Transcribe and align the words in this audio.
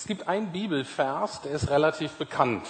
Es 0.00 0.06
gibt 0.06 0.28
einen 0.28 0.50
Bibelvers, 0.50 1.42
der 1.42 1.52
ist 1.52 1.68
relativ 1.68 2.12
bekannt. 2.12 2.66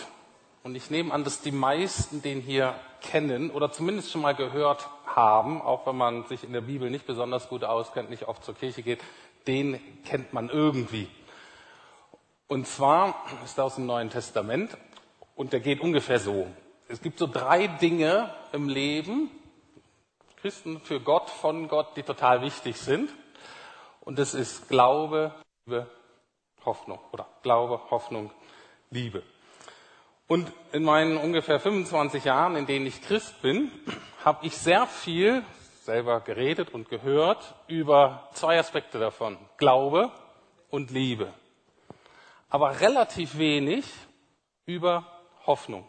Und 0.64 0.74
ich 0.74 0.90
nehme 0.90 1.14
an, 1.14 1.22
dass 1.22 1.40
die 1.40 1.52
meisten 1.52 2.22
den 2.22 2.40
hier 2.40 2.74
kennen 3.00 3.52
oder 3.52 3.70
zumindest 3.70 4.10
schon 4.10 4.22
mal 4.22 4.34
gehört 4.34 4.88
haben, 5.06 5.62
auch 5.62 5.86
wenn 5.86 5.96
man 5.96 6.26
sich 6.26 6.42
in 6.42 6.52
der 6.52 6.62
Bibel 6.62 6.90
nicht 6.90 7.06
besonders 7.06 7.48
gut 7.48 7.62
auskennt, 7.62 8.10
nicht 8.10 8.26
oft 8.26 8.44
zur 8.44 8.56
Kirche 8.56 8.82
geht, 8.82 9.00
den 9.46 9.78
kennt 10.04 10.32
man 10.32 10.48
irgendwie. 10.48 11.06
Und 12.48 12.66
zwar 12.66 13.14
ist 13.44 13.58
er 13.58 13.64
aus 13.66 13.76
dem 13.76 13.86
Neuen 13.86 14.10
Testament 14.10 14.76
und 15.36 15.52
der 15.52 15.60
geht 15.60 15.80
ungefähr 15.80 16.18
so. 16.18 16.48
Es 16.88 17.00
gibt 17.00 17.20
so 17.20 17.28
drei 17.28 17.68
Dinge 17.68 18.34
im 18.50 18.68
Leben, 18.68 19.30
Christen 20.40 20.80
für 20.80 20.98
Gott, 20.98 21.30
von 21.30 21.68
Gott, 21.68 21.96
die 21.96 22.02
total 22.02 22.42
wichtig 22.42 22.76
sind. 22.76 23.08
Und 24.00 24.18
das 24.18 24.34
ist 24.34 24.68
Glaube, 24.68 25.32
Liebe, 25.66 25.86
Hoffnung. 26.64 26.98
Oder 27.12 27.26
Glaube, 27.42 27.80
Hoffnung, 27.90 28.30
Liebe. 28.90 29.22
Und 30.26 30.52
in 30.72 30.84
meinen 30.84 31.16
ungefähr 31.16 31.58
25 31.58 32.24
Jahren, 32.24 32.56
in 32.56 32.66
denen 32.66 32.86
ich 32.86 33.02
Christ 33.02 33.42
bin, 33.42 33.70
habe 34.24 34.46
ich 34.46 34.56
sehr 34.56 34.86
viel 34.86 35.42
selber 35.82 36.20
geredet 36.20 36.72
und 36.72 36.88
gehört 36.88 37.54
über 37.66 38.28
zwei 38.34 38.58
Aspekte 38.58 38.98
davon. 38.98 39.38
Glaube 39.56 40.12
und 40.70 40.90
Liebe. 40.90 41.32
Aber 42.48 42.80
relativ 42.80 43.38
wenig 43.38 43.84
über 44.66 45.04
Hoffnung. 45.46 45.84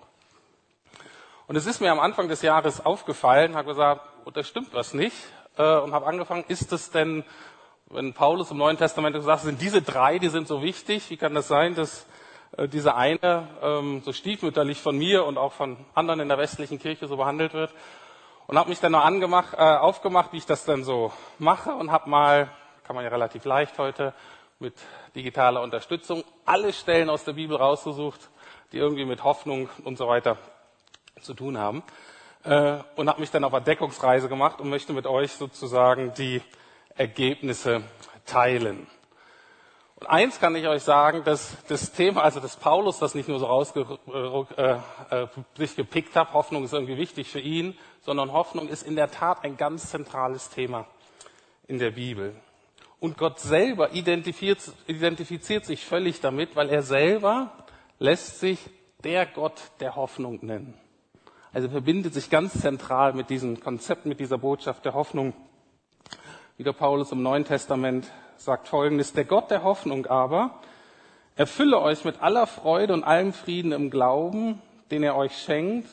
Und 1.47 1.55
es 1.55 1.65
ist 1.65 1.81
mir 1.81 1.91
am 1.91 1.99
Anfang 1.99 2.29
des 2.29 2.41
Jahres 2.41 2.83
aufgefallen, 2.83 3.55
habe 3.55 3.67
gesagt, 3.67 4.01
oh, 4.25 4.31
da 4.31 4.43
stimmt 4.43 4.73
was 4.73 4.93
nicht, 4.93 5.17
äh, 5.57 5.79
und 5.79 5.93
habe 5.93 6.07
angefangen, 6.07 6.45
ist 6.47 6.71
es 6.71 6.91
denn, 6.91 7.23
wenn 7.93 8.13
Paulus 8.13 8.51
im 8.51 8.57
Neuen 8.57 8.77
Testament 8.77 9.15
gesagt 9.15 9.41
sind 9.41 9.61
diese 9.61 9.81
drei, 9.81 10.19
die 10.19 10.29
sind 10.29 10.47
so 10.47 10.61
wichtig, 10.61 11.09
wie 11.09 11.17
kann 11.17 11.33
das 11.33 11.47
sein, 11.47 11.75
dass 11.75 12.05
äh, 12.57 12.67
diese 12.67 12.95
eine 12.95 13.47
ähm, 13.61 14.01
so 14.03 14.13
stiefmütterlich 14.13 14.81
von 14.81 14.97
mir 14.97 15.25
und 15.25 15.37
auch 15.37 15.53
von 15.53 15.77
anderen 15.93 16.21
in 16.21 16.29
der 16.29 16.37
westlichen 16.37 16.79
Kirche 16.79 17.07
so 17.07 17.17
behandelt 17.17 17.53
wird? 17.53 17.73
Und 18.47 18.57
habe 18.57 18.69
mich 18.69 18.79
dann 18.79 18.93
noch 18.93 19.05
angemacht, 19.05 19.53
äh, 19.53 19.57
aufgemacht, 19.57 20.33
wie 20.33 20.37
ich 20.37 20.45
das 20.45 20.65
dann 20.65 20.83
so 20.83 21.11
mache 21.37 21.71
und 21.71 21.91
habe 21.91 22.09
mal, 22.09 22.49
kann 22.83 22.95
man 22.95 23.05
ja 23.05 23.11
relativ 23.11 23.45
leicht 23.45 23.77
heute 23.77 24.13
mit 24.59 24.73
digitaler 25.15 25.61
Unterstützung, 25.61 26.23
alle 26.45 26.73
Stellen 26.73 27.09
aus 27.09 27.23
der 27.23 27.33
Bibel 27.33 27.57
rausgesucht, 27.57 28.29
die 28.71 28.77
irgendwie 28.77 29.05
mit 29.05 29.23
Hoffnung 29.23 29.69
und 29.83 29.97
so 29.97 30.07
weiter 30.07 30.37
zu 31.21 31.33
tun 31.33 31.57
haben. 31.57 31.83
Äh, 32.43 32.77
und 32.95 33.09
habe 33.09 33.19
mich 33.19 33.31
dann 33.31 33.43
auf 33.43 33.53
Entdeckungsreise 33.53 34.29
gemacht 34.29 34.59
und 34.61 34.69
möchte 34.69 34.93
mit 34.93 35.07
euch 35.07 35.33
sozusagen 35.33 36.13
die 36.13 36.41
Ergebnisse 36.95 37.83
teilen. 38.25 38.87
Und 39.95 40.07
eins 40.07 40.39
kann 40.39 40.55
ich 40.55 40.67
euch 40.67 40.81
sagen, 40.81 41.23
dass 41.23 41.55
das 41.67 41.91
Thema, 41.91 42.23
also 42.23 42.39
dass 42.39 42.55
Paulus 42.55 42.97
das 42.97 43.13
nicht 43.13 43.29
nur 43.29 43.37
so 43.37 43.45
rausge 43.45 43.99
äh, 44.57 45.15
äh, 45.15 45.27
sich 45.55 45.75
gepickt 45.75 46.15
hat, 46.15 46.33
Hoffnung 46.33 46.63
ist 46.63 46.73
irgendwie 46.73 46.97
wichtig 46.97 47.29
für 47.29 47.39
ihn, 47.39 47.77
sondern 48.01 48.33
Hoffnung 48.33 48.67
ist 48.67 48.81
in 48.81 48.95
der 48.95 49.11
Tat 49.11 49.43
ein 49.43 49.57
ganz 49.57 49.91
zentrales 49.91 50.49
Thema 50.49 50.87
in 51.67 51.77
der 51.77 51.91
Bibel. 51.91 52.35
Und 52.99 53.17
Gott 53.17 53.39
selber 53.39 53.93
identifiziert, 53.93 54.59
identifiziert 54.87 55.65
sich 55.65 55.85
völlig 55.85 56.19
damit, 56.19 56.55
weil 56.55 56.69
er 56.69 56.81
selber 56.81 57.51
lässt 57.99 58.39
sich 58.39 58.59
der 59.03 59.27
Gott 59.27 59.59
der 59.79 59.95
Hoffnung 59.95 60.39
nennen. 60.41 60.73
Also 61.53 61.69
verbindet 61.69 62.13
sich 62.13 62.29
ganz 62.29 62.59
zentral 62.59 63.13
mit 63.13 63.29
diesem 63.29 63.59
Konzept, 63.59 64.05
mit 64.05 64.19
dieser 64.19 64.37
Botschaft 64.37 64.85
der 64.85 64.93
Hoffnung. 64.93 65.33
Wieder 66.61 66.73
Paulus 66.73 67.11
im 67.11 67.23
Neuen 67.23 67.43
Testament 67.43 68.05
sagt 68.37 68.67
Folgendes, 68.67 69.13
der 69.13 69.25
Gott 69.25 69.49
der 69.49 69.63
Hoffnung 69.63 70.05
aber 70.05 70.59
erfülle 71.35 71.81
euch 71.81 72.05
mit 72.05 72.21
aller 72.21 72.45
Freude 72.45 72.93
und 72.93 73.03
allem 73.03 73.33
Frieden 73.33 73.71
im 73.71 73.89
Glauben, 73.89 74.61
den 74.91 75.01
er 75.01 75.15
euch 75.15 75.35
schenkt, 75.35 75.89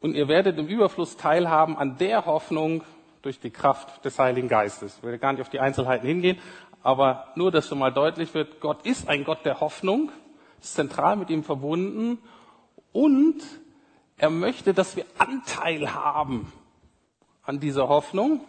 und 0.00 0.14
ihr 0.14 0.28
werdet 0.28 0.58
im 0.58 0.66
Überfluss 0.66 1.16
teilhaben 1.16 1.78
an 1.78 1.96
der 1.96 2.26
Hoffnung 2.26 2.84
durch 3.22 3.40
die 3.40 3.48
Kraft 3.48 4.04
des 4.04 4.18
Heiligen 4.18 4.48
Geistes. 4.48 4.98
Ich 4.98 5.02
will 5.02 5.16
gar 5.16 5.32
nicht 5.32 5.40
auf 5.40 5.48
die 5.48 5.60
Einzelheiten 5.60 6.06
hingehen, 6.06 6.38
aber 6.82 7.28
nur, 7.34 7.50
dass 7.50 7.66
schon 7.66 7.78
mal 7.78 7.90
deutlich 7.90 8.34
wird, 8.34 8.60
Gott 8.60 8.84
ist 8.84 9.08
ein 9.08 9.24
Gott 9.24 9.46
der 9.46 9.60
Hoffnung, 9.60 10.12
ist 10.60 10.74
zentral 10.74 11.16
mit 11.16 11.30
ihm 11.30 11.42
verbunden 11.42 12.18
und 12.92 13.40
er 14.18 14.28
möchte, 14.28 14.74
dass 14.74 14.94
wir 14.94 15.06
Anteil 15.16 15.94
haben 15.94 16.52
an 17.44 17.60
dieser 17.60 17.88
Hoffnung 17.88 18.42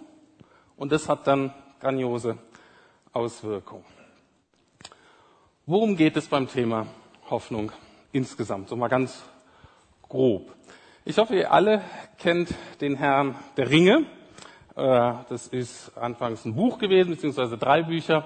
und 0.78 0.92
das 0.92 1.10
hat 1.10 1.28
dann 1.28 1.54
grandiose 1.80 2.38
Auswirkungen. 3.12 3.86
Worum 5.66 5.98
geht 5.98 6.16
es 6.16 6.28
beim 6.28 6.48
Thema 6.48 6.88
Hoffnung 7.30 7.72
insgesamt? 8.14 8.70
So 8.70 8.76
mal 8.76 8.88
ganz 8.88 9.24
grob. 10.08 10.54
Ich 11.04 11.18
hoffe, 11.18 11.36
ihr 11.36 11.52
alle 11.52 11.82
kennt 12.18 12.54
den 12.80 12.96
Herrn 12.96 13.36
der 13.58 13.70
Ringe. 13.70 14.06
Äh, 14.76 15.14
das 15.30 15.48
ist 15.48 15.98
anfangs 15.98 16.46
ein 16.46 16.56
Buch 16.56 16.80
gewesen, 16.80 17.10
beziehungsweise 17.10 17.58
drei 17.58 17.84
Bücher 17.84 18.26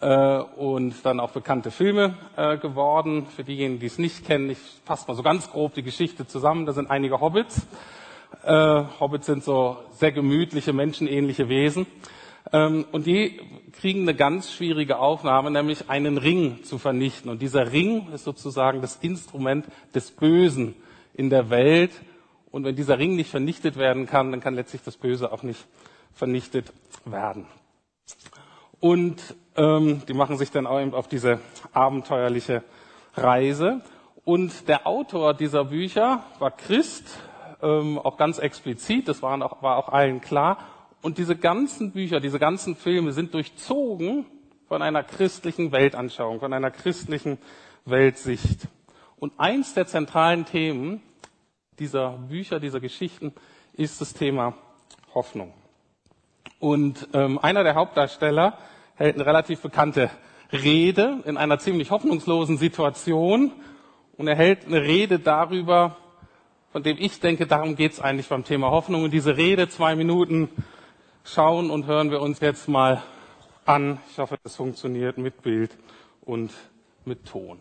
äh, 0.00 0.38
und 0.38 1.04
dann 1.04 1.20
auch 1.20 1.30
bekannte 1.30 1.70
Filme 1.70 2.16
äh, 2.36 2.58
geworden. 2.58 3.26
Für 3.26 3.44
diejenigen, 3.44 3.80
die 3.80 3.86
es 3.86 3.98
nicht 3.98 4.26
kennen, 4.26 4.50
ich 4.50 4.58
fasse 4.84 5.06
mal 5.06 5.14
so 5.14 5.22
ganz 5.22 5.50
grob 5.50 5.74
die 5.74 5.82
Geschichte 5.82 6.26
zusammen. 6.26 6.66
Da 6.66 6.72
sind 6.72 6.90
einige 6.90 7.20
Hobbits. 7.20 7.66
Äh, 8.44 8.84
Hobbits 9.00 9.26
sind 9.26 9.44
so 9.44 9.76
sehr 9.92 10.12
gemütliche, 10.12 10.72
menschenähnliche 10.72 11.48
Wesen. 11.48 11.86
Ähm, 12.52 12.84
und 12.92 13.06
die 13.06 13.40
kriegen 13.72 14.02
eine 14.02 14.14
ganz 14.14 14.52
schwierige 14.52 14.98
Aufnahme, 14.98 15.50
nämlich 15.50 15.88
einen 15.90 16.18
Ring 16.18 16.64
zu 16.64 16.78
vernichten. 16.78 17.30
Und 17.30 17.42
dieser 17.42 17.72
Ring 17.72 18.08
ist 18.12 18.24
sozusagen 18.24 18.80
das 18.80 18.96
Instrument 18.96 19.66
des 19.94 20.10
Bösen 20.10 20.74
in 21.14 21.30
der 21.30 21.50
Welt. 21.50 21.92
Und 22.50 22.64
wenn 22.64 22.76
dieser 22.76 22.98
Ring 22.98 23.16
nicht 23.16 23.30
vernichtet 23.30 23.76
werden 23.76 24.06
kann, 24.06 24.30
dann 24.30 24.40
kann 24.40 24.54
letztlich 24.54 24.82
das 24.82 24.96
Böse 24.96 25.32
auch 25.32 25.42
nicht 25.42 25.64
vernichtet 26.12 26.72
werden. 27.04 27.46
Und 28.80 29.36
ähm, 29.56 30.02
die 30.08 30.14
machen 30.14 30.36
sich 30.36 30.50
dann 30.50 30.66
auch 30.66 30.80
eben 30.80 30.94
auf 30.94 31.08
diese 31.08 31.38
abenteuerliche 31.72 32.62
Reise. 33.14 33.80
Und 34.24 34.68
der 34.68 34.86
Autor 34.86 35.34
dieser 35.34 35.64
Bücher 35.64 36.24
war 36.38 36.50
Christ, 36.50 37.18
ähm, 37.62 37.98
auch 37.98 38.16
ganz 38.16 38.38
explizit, 38.38 39.08
das 39.08 39.22
war 39.22 39.40
auch, 39.42 39.62
war 39.62 39.76
auch 39.78 39.88
allen 39.88 40.20
klar. 40.20 40.58
Und 41.00 41.18
diese 41.18 41.36
ganzen 41.36 41.92
Bücher, 41.92 42.20
diese 42.20 42.38
ganzen 42.38 42.76
Filme 42.76 43.12
sind 43.12 43.34
durchzogen 43.34 44.26
von 44.68 44.82
einer 44.82 45.02
christlichen 45.02 45.72
Weltanschauung, 45.72 46.40
von 46.40 46.52
einer 46.52 46.70
christlichen 46.70 47.38
Weltsicht. 47.84 48.68
Und 49.18 49.32
eins 49.38 49.74
der 49.74 49.86
zentralen 49.86 50.44
Themen 50.44 51.02
dieser 51.78 52.10
Bücher, 52.10 52.60
dieser 52.60 52.80
Geschichten 52.80 53.32
ist 53.74 54.00
das 54.00 54.14
Thema 54.14 54.54
Hoffnung. 55.14 55.52
Und 56.58 57.08
ähm, 57.12 57.38
einer 57.38 57.64
der 57.64 57.74
Hauptdarsteller 57.74 58.58
hält 58.94 59.16
eine 59.16 59.26
relativ 59.26 59.60
bekannte 59.60 60.10
Rede 60.52 61.20
in 61.24 61.36
einer 61.36 61.58
ziemlich 61.58 61.90
hoffnungslosen 61.90 62.58
Situation. 62.58 63.52
Und 64.16 64.28
er 64.28 64.36
hält 64.36 64.66
eine 64.66 64.82
Rede 64.82 65.18
darüber, 65.18 65.96
von 66.72 66.82
dem 66.82 66.96
ich 66.98 67.20
denke, 67.20 67.46
darum 67.46 67.76
geht 67.76 67.92
es 67.92 68.00
eigentlich 68.00 68.28
beim 68.28 68.44
Thema 68.44 68.70
Hoffnung. 68.70 69.04
Und 69.04 69.10
diese 69.10 69.36
Rede, 69.36 69.68
zwei 69.68 69.94
Minuten, 69.94 70.48
schauen 71.22 71.70
und 71.70 71.86
hören 71.86 72.10
wir 72.10 72.22
uns 72.22 72.40
jetzt 72.40 72.66
mal 72.66 73.02
an. 73.66 74.00
Ich 74.10 74.18
hoffe, 74.18 74.38
das 74.42 74.56
funktioniert 74.56 75.18
mit 75.18 75.42
Bild 75.42 75.70
und 76.22 76.50
mit 77.04 77.26
Ton. 77.26 77.60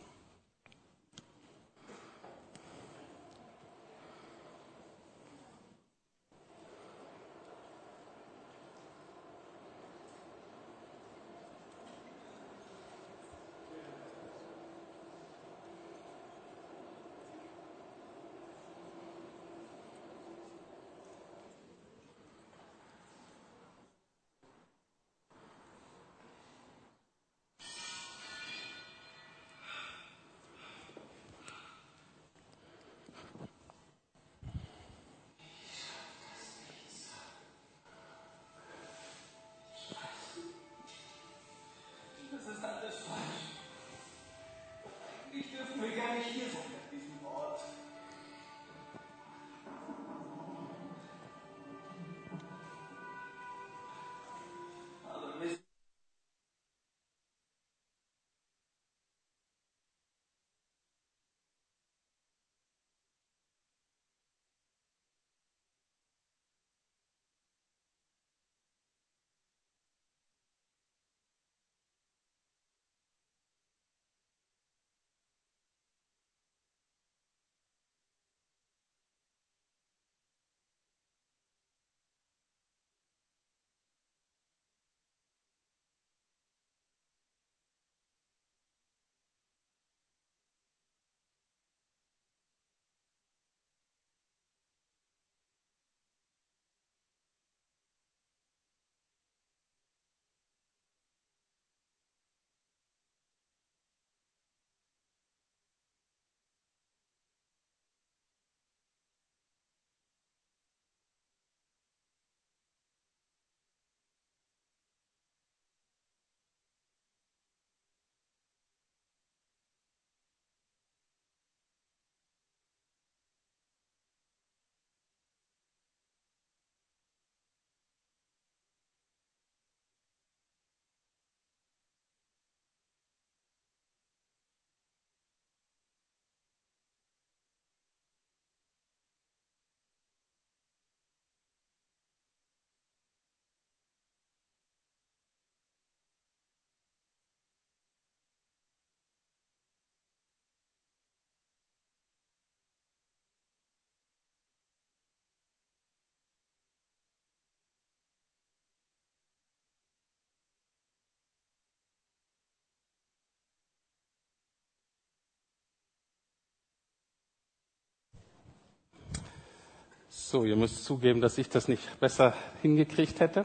So, 170.31 170.45
ihr 170.45 170.55
müsst 170.55 170.85
zugeben, 170.85 171.19
dass 171.19 171.37
ich 171.37 171.49
das 171.49 171.67
nicht 171.67 171.99
besser 171.99 172.33
hingekriegt 172.61 173.19
hätte. 173.19 173.43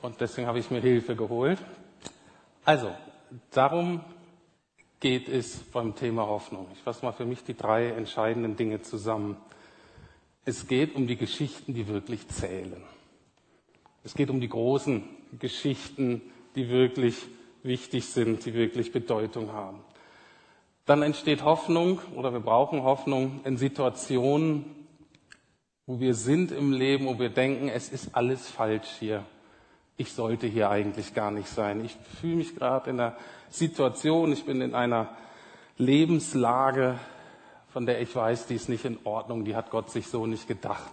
Und 0.00 0.18
deswegen 0.18 0.48
habe 0.48 0.58
ich 0.58 0.70
mir 0.70 0.80
Hilfe 0.80 1.14
geholt. 1.14 1.58
Also, 2.64 2.90
darum 3.50 4.00
geht 4.98 5.28
es 5.28 5.58
beim 5.58 5.94
Thema 5.94 6.26
Hoffnung. 6.26 6.68
Ich 6.72 6.80
fasse 6.80 7.04
mal 7.04 7.12
für 7.12 7.26
mich 7.26 7.44
die 7.44 7.54
drei 7.54 7.88
entscheidenden 7.88 8.56
Dinge 8.56 8.80
zusammen. 8.80 9.36
Es 10.46 10.66
geht 10.66 10.94
um 10.94 11.06
die 11.06 11.16
Geschichten, 11.16 11.74
die 11.74 11.86
wirklich 11.86 12.26
zählen. 12.28 12.82
Es 14.02 14.14
geht 14.14 14.30
um 14.30 14.40
die 14.40 14.48
großen 14.48 15.02
Geschichten, 15.38 16.22
die 16.54 16.70
wirklich 16.70 17.26
wichtig 17.62 18.06
sind, 18.06 18.46
die 18.46 18.54
wirklich 18.54 18.90
Bedeutung 18.90 19.52
haben. 19.52 19.80
Dann 20.86 21.02
entsteht 21.02 21.44
Hoffnung 21.44 22.00
oder 22.16 22.32
wir 22.32 22.40
brauchen 22.40 22.84
Hoffnung 22.84 23.40
in 23.44 23.58
Situationen, 23.58 24.79
wo 25.90 25.98
wir 25.98 26.14
sind 26.14 26.52
im 26.52 26.70
Leben, 26.70 27.06
wo 27.06 27.18
wir 27.18 27.30
denken, 27.30 27.68
es 27.68 27.88
ist 27.88 28.14
alles 28.14 28.48
falsch 28.48 28.86
hier. 29.00 29.24
Ich 29.96 30.12
sollte 30.12 30.46
hier 30.46 30.70
eigentlich 30.70 31.14
gar 31.14 31.32
nicht 31.32 31.48
sein. 31.48 31.84
Ich 31.84 31.96
fühle 32.20 32.36
mich 32.36 32.54
gerade 32.54 32.90
in 32.90 33.00
einer 33.00 33.16
Situation, 33.48 34.32
ich 34.32 34.44
bin 34.44 34.60
in 34.60 34.76
einer 34.76 35.08
Lebenslage, 35.78 36.96
von 37.72 37.86
der 37.86 38.00
ich 38.00 38.14
weiß, 38.14 38.46
die 38.46 38.54
ist 38.54 38.68
nicht 38.68 38.84
in 38.84 38.98
Ordnung, 39.02 39.44
die 39.44 39.56
hat 39.56 39.70
Gott 39.70 39.90
sich 39.90 40.06
so 40.06 40.26
nicht 40.26 40.46
gedacht. 40.46 40.92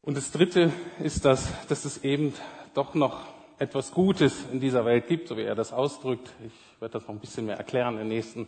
Und 0.00 0.16
das 0.16 0.32
Dritte 0.32 0.72
ist, 1.00 1.26
dass, 1.26 1.50
dass 1.66 1.84
es 1.84 2.02
eben 2.02 2.32
doch 2.72 2.94
noch 2.94 3.20
etwas 3.58 3.92
Gutes 3.92 4.46
in 4.50 4.58
dieser 4.58 4.86
Welt 4.86 5.06
gibt, 5.06 5.28
so 5.28 5.36
wie 5.36 5.42
er 5.42 5.54
das 5.54 5.74
ausdrückt. 5.74 6.30
Ich 6.46 6.80
werde 6.80 6.94
das 6.94 7.02
noch 7.02 7.10
ein 7.10 7.20
bisschen 7.20 7.44
mehr 7.44 7.58
erklären 7.58 7.96
in 7.96 8.08
den 8.08 8.08
nächsten 8.08 8.46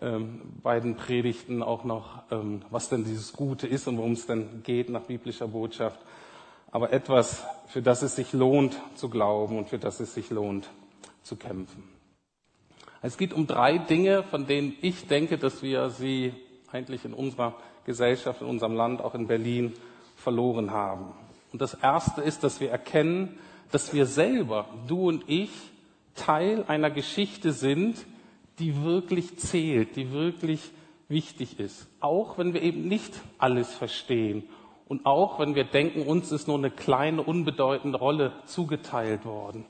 ähm, 0.00 0.40
beiden 0.62 0.96
Predigten 0.96 1.62
auch 1.62 1.84
noch, 1.84 2.22
ähm, 2.30 2.62
was 2.70 2.88
denn 2.88 3.04
dieses 3.04 3.32
Gute 3.32 3.66
ist 3.66 3.86
und 3.86 3.98
worum 3.98 4.12
es 4.12 4.26
denn 4.26 4.62
geht 4.62 4.88
nach 4.88 5.02
biblischer 5.02 5.48
Botschaft. 5.48 6.00
Aber 6.70 6.92
etwas, 6.92 7.44
für 7.66 7.82
das 7.82 8.02
es 8.02 8.16
sich 8.16 8.32
lohnt 8.32 8.80
zu 8.94 9.08
glauben 9.08 9.58
und 9.58 9.68
für 9.68 9.78
das 9.78 10.00
es 10.00 10.14
sich 10.14 10.30
lohnt 10.30 10.70
zu 11.22 11.36
kämpfen. 11.36 11.84
Es 13.02 13.16
geht 13.16 13.32
um 13.32 13.46
drei 13.46 13.78
Dinge, 13.78 14.22
von 14.22 14.46
denen 14.46 14.74
ich 14.80 15.06
denke, 15.06 15.38
dass 15.38 15.62
wir 15.62 15.90
sie 15.90 16.34
eigentlich 16.70 17.04
in 17.04 17.14
unserer 17.14 17.54
Gesellschaft, 17.84 18.42
in 18.42 18.46
unserem 18.46 18.74
Land, 18.74 19.00
auch 19.00 19.14
in 19.14 19.26
Berlin 19.26 19.72
verloren 20.16 20.70
haben. 20.70 21.12
Und 21.52 21.62
das 21.62 21.74
erste 21.74 22.20
ist, 22.20 22.44
dass 22.44 22.60
wir 22.60 22.70
erkennen, 22.70 23.38
dass 23.72 23.92
wir 23.92 24.06
selber, 24.06 24.66
du 24.86 25.08
und 25.08 25.24
ich, 25.28 25.50
Teil 26.14 26.64
einer 26.68 26.90
Geschichte 26.90 27.52
sind, 27.52 28.04
die 28.60 28.84
wirklich 28.84 29.38
zählt, 29.38 29.96
die 29.96 30.12
wirklich 30.12 30.70
wichtig 31.08 31.58
ist. 31.58 31.88
Auch 32.00 32.38
wenn 32.38 32.54
wir 32.54 32.62
eben 32.62 32.86
nicht 32.86 33.12
alles 33.38 33.74
verstehen 33.74 34.44
und 34.86 35.06
auch 35.06 35.38
wenn 35.38 35.54
wir 35.54 35.64
denken, 35.64 36.02
uns 36.02 36.30
ist 36.30 36.46
nur 36.46 36.58
eine 36.58 36.70
kleine, 36.70 37.22
unbedeutende 37.22 37.98
Rolle 37.98 38.32
zugeteilt 38.44 39.24
worden. 39.24 39.64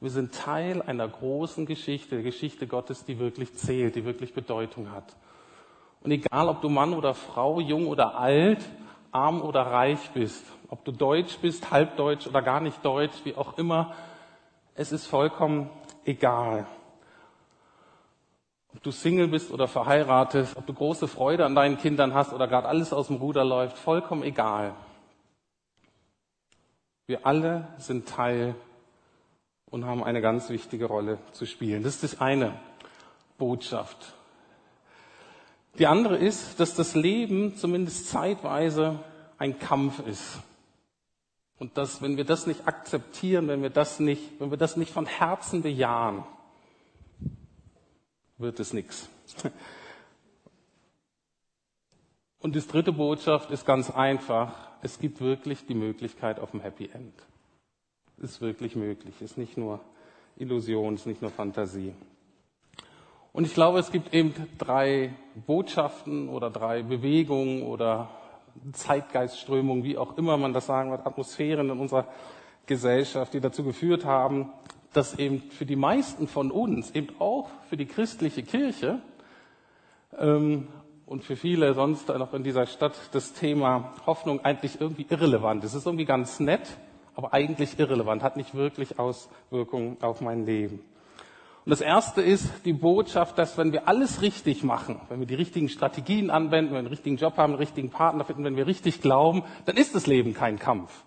Wir 0.00 0.10
sind 0.10 0.34
Teil 0.34 0.82
einer 0.82 1.08
großen 1.08 1.66
Geschichte, 1.66 2.16
der 2.16 2.24
Geschichte 2.24 2.66
Gottes, 2.66 3.04
die 3.04 3.18
wirklich 3.18 3.54
zählt, 3.54 3.94
die 3.94 4.04
wirklich 4.04 4.34
Bedeutung 4.34 4.90
hat. 4.90 5.16
Und 6.02 6.10
egal, 6.10 6.48
ob 6.48 6.60
du 6.60 6.68
Mann 6.68 6.92
oder 6.92 7.14
Frau, 7.14 7.60
jung 7.60 7.86
oder 7.86 8.18
alt, 8.18 8.58
arm 9.12 9.40
oder 9.40 9.62
reich 9.62 10.10
bist, 10.12 10.44
ob 10.68 10.84
du 10.84 10.92
deutsch 10.92 11.38
bist, 11.38 11.70
halbdeutsch 11.70 12.26
oder 12.26 12.42
gar 12.42 12.60
nicht 12.60 12.84
deutsch, 12.84 13.14
wie 13.24 13.34
auch 13.34 13.56
immer, 13.56 13.94
es 14.74 14.92
ist 14.92 15.06
vollkommen 15.06 15.70
egal. 16.04 16.66
Ob 18.74 18.82
du 18.82 18.90
Single 18.90 19.28
bist 19.28 19.50
oder 19.50 19.68
verheiratet, 19.68 20.48
ob 20.56 20.66
du 20.66 20.74
große 20.74 21.08
Freude 21.08 21.44
an 21.44 21.54
deinen 21.54 21.78
Kindern 21.78 22.14
hast 22.14 22.32
oder 22.32 22.48
gerade 22.48 22.68
alles 22.68 22.92
aus 22.92 23.06
dem 23.06 23.16
Ruder 23.16 23.44
läuft, 23.44 23.78
vollkommen 23.78 24.22
egal. 24.22 24.74
Wir 27.06 27.26
alle 27.26 27.68
sind 27.78 28.08
Teil 28.08 28.54
und 29.70 29.84
haben 29.84 30.02
eine 30.02 30.20
ganz 30.20 30.48
wichtige 30.48 30.86
Rolle 30.86 31.18
zu 31.32 31.46
spielen. 31.46 31.82
Das 31.82 32.02
ist 32.02 32.14
die 32.14 32.20
eine 32.20 32.58
Botschaft. 33.38 34.14
Die 35.78 35.86
andere 35.86 36.16
ist, 36.16 36.60
dass 36.60 36.74
das 36.74 36.94
Leben 36.94 37.56
zumindest 37.56 38.08
zeitweise 38.08 39.00
ein 39.38 39.58
Kampf 39.58 40.00
ist. 40.06 40.40
Und 41.58 41.76
dass, 41.76 42.02
wenn 42.02 42.16
wir 42.16 42.24
das 42.24 42.46
nicht 42.46 42.66
akzeptieren, 42.66 43.48
wenn 43.48 43.62
wir 43.62 43.70
das 43.70 44.00
nicht, 44.00 44.22
wenn 44.38 44.50
wir 44.50 44.58
das 44.58 44.76
nicht 44.76 44.92
von 44.92 45.06
Herzen 45.06 45.62
bejahen, 45.62 46.24
wird 48.38 48.60
es 48.60 48.72
nichts. 48.72 49.08
Und 52.40 52.54
die 52.54 52.60
dritte 52.60 52.92
Botschaft 52.92 53.50
ist 53.50 53.64
ganz 53.64 53.90
einfach. 53.90 54.52
Es 54.82 54.98
gibt 54.98 55.20
wirklich 55.20 55.66
die 55.66 55.74
Möglichkeit 55.74 56.38
auf 56.38 56.52
ein 56.52 56.60
Happy 56.60 56.90
End. 56.92 57.14
Ist 58.18 58.40
wirklich 58.40 58.76
möglich. 58.76 59.14
Ist 59.22 59.38
nicht 59.38 59.56
nur 59.56 59.80
Illusion, 60.36 60.94
ist 60.94 61.06
nicht 61.06 61.22
nur 61.22 61.30
Fantasie. 61.30 61.94
Und 63.32 63.46
ich 63.46 63.54
glaube, 63.54 63.78
es 63.78 63.90
gibt 63.90 64.12
eben 64.14 64.34
drei 64.58 65.14
Botschaften 65.46 66.28
oder 66.28 66.50
drei 66.50 66.82
Bewegungen 66.82 67.62
oder 67.62 68.10
Zeitgeistströmungen, 68.72 69.82
wie 69.82 69.98
auch 69.98 70.16
immer 70.16 70.36
man 70.36 70.52
das 70.52 70.66
sagen 70.66 70.90
wird, 70.90 71.06
Atmosphären 71.06 71.70
in 71.70 71.80
unserer 71.80 72.06
Gesellschaft, 72.66 73.34
die 73.34 73.40
dazu 73.40 73.64
geführt 73.64 74.04
haben, 74.04 74.52
dass 74.96 75.18
eben 75.18 75.42
für 75.50 75.66
die 75.66 75.76
meisten 75.76 76.28
von 76.28 76.50
uns, 76.50 76.90
eben 76.92 77.08
auch 77.18 77.50
für 77.68 77.76
die 77.76 77.86
christliche 77.86 78.42
Kirche 78.42 79.00
ähm, 80.18 80.68
und 81.06 81.24
für 81.24 81.36
viele 81.36 81.74
sonst 81.74 82.08
noch 82.08 82.32
in 82.32 82.42
dieser 82.42 82.66
Stadt 82.66 82.94
das 83.12 83.32
Thema 83.32 83.92
Hoffnung 84.06 84.44
eigentlich 84.44 84.80
irgendwie 84.80 85.06
irrelevant 85.08 85.64
ist. 85.64 85.72
Es 85.72 85.80
ist 85.80 85.86
irgendwie 85.86 86.06
ganz 86.06 86.40
nett, 86.40 86.78
aber 87.14 87.34
eigentlich 87.34 87.78
irrelevant, 87.78 88.22
hat 88.22 88.36
nicht 88.36 88.54
wirklich 88.54 88.98
Auswirkungen 88.98 89.98
auf 90.00 90.20
mein 90.20 90.46
Leben. 90.46 90.80
Und 91.64 91.70
das 91.70 91.80
erste 91.80 92.20
ist 92.20 92.46
die 92.66 92.74
Botschaft, 92.74 93.38
dass 93.38 93.56
wenn 93.56 93.72
wir 93.72 93.88
alles 93.88 94.20
richtig 94.20 94.62
machen, 94.64 95.00
wenn 95.08 95.20
wir 95.20 95.26
die 95.26 95.34
richtigen 95.34 95.70
Strategien 95.70 96.30
anwenden, 96.30 96.70
wenn 96.70 96.74
wir 96.74 96.78
einen 96.80 96.88
richtigen 96.88 97.16
Job 97.16 97.38
haben, 97.38 97.54
einen 97.54 97.58
richtigen 97.58 97.88
Partner 97.88 98.24
finden, 98.24 98.44
wenn 98.44 98.56
wir 98.56 98.66
richtig 98.66 99.00
glauben, 99.00 99.44
dann 99.64 99.76
ist 99.76 99.94
das 99.94 100.06
Leben 100.06 100.34
kein 100.34 100.58
Kampf. 100.58 101.04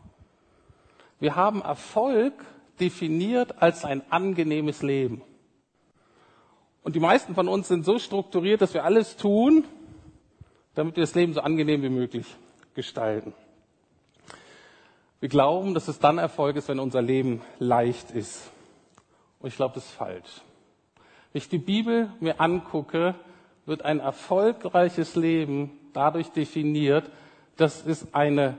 Wir 1.19 1.35
haben 1.35 1.61
Erfolg 1.61 2.33
definiert 2.79 3.61
als 3.61 3.85
ein 3.85 4.01
angenehmes 4.11 4.81
Leben. 4.81 5.21
Und 6.83 6.95
die 6.95 6.99
meisten 6.99 7.35
von 7.35 7.47
uns 7.47 7.67
sind 7.67 7.83
so 7.83 7.99
strukturiert, 7.99 8.61
dass 8.61 8.73
wir 8.73 8.85
alles 8.85 9.17
tun, 9.17 9.65
damit 10.73 10.95
wir 10.95 11.03
das 11.03 11.15
Leben 11.15 11.33
so 11.33 11.41
angenehm 11.41 11.81
wie 11.81 11.89
möglich 11.89 12.25
gestalten. 12.75 13.33
Wir 15.19 15.29
glauben, 15.29 15.73
dass 15.73 15.87
es 15.87 15.99
dann 15.99 16.17
Erfolg 16.17 16.55
ist, 16.55 16.69
wenn 16.69 16.79
unser 16.79 17.01
Leben 17.01 17.41
leicht 17.59 18.11
ist. 18.11 18.51
Und 19.39 19.49
ich 19.49 19.55
glaube, 19.55 19.75
das 19.75 19.85
ist 19.85 19.91
falsch. 19.91 20.41
Wenn 21.33 21.39
ich 21.39 21.49
die 21.49 21.57
Bibel 21.57 22.11
mir 22.19 22.39
angucke, 22.39 23.15
wird 23.65 23.83
ein 23.83 23.99
erfolgreiches 23.99 25.15
Leben 25.15 25.71
dadurch 25.93 26.29
definiert, 26.29 27.09
dass 27.57 27.85
es 27.85 28.13
eine 28.13 28.57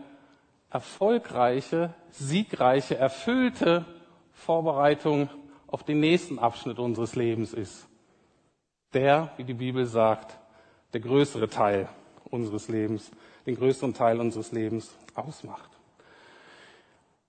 erfolgreiche, 0.71 1.95
siegreiche, 2.11 2.97
erfüllte 2.97 3.87
Vorbereitung 4.39 5.29
auf 5.67 5.83
den 5.83 6.01
nächsten 6.01 6.39
Abschnitt 6.39 6.79
unseres 6.79 7.15
Lebens 7.17 7.53
ist. 7.53 7.87
Der, 8.95 9.33
wie 9.37 9.45
die 9.45 9.55
Bibel 9.55 9.85
sagt, 9.85 10.39
der 10.93 11.01
größere 11.01 11.49
Teil 11.49 11.89
unseres 12.31 12.69
Lebens, 12.69 13.11
den 13.47 13.57
größeren 13.57 13.95
Teil 13.95 14.21
unseres 14.21 14.53
Lebens 14.53 14.95
ausmacht. 15.15 15.71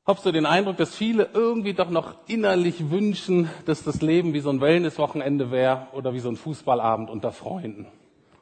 Habst 0.06 0.26
du 0.26 0.32
den 0.32 0.46
Eindruck, 0.46 0.78
dass 0.78 0.96
viele 0.96 1.30
irgendwie 1.34 1.74
doch 1.74 1.90
noch 1.90 2.16
innerlich 2.28 2.90
wünschen, 2.90 3.50
dass 3.66 3.84
das 3.84 4.02
Leben 4.02 4.34
wie 4.34 4.40
so 4.40 4.50
ein 4.50 4.62
Wellnesswochenende 4.62 5.52
wäre 5.52 5.88
oder 5.92 6.14
wie 6.14 6.20
so 6.20 6.30
ein 6.30 6.38
Fußballabend 6.38 7.10
unter 7.10 7.32
Freunden? 7.32 7.86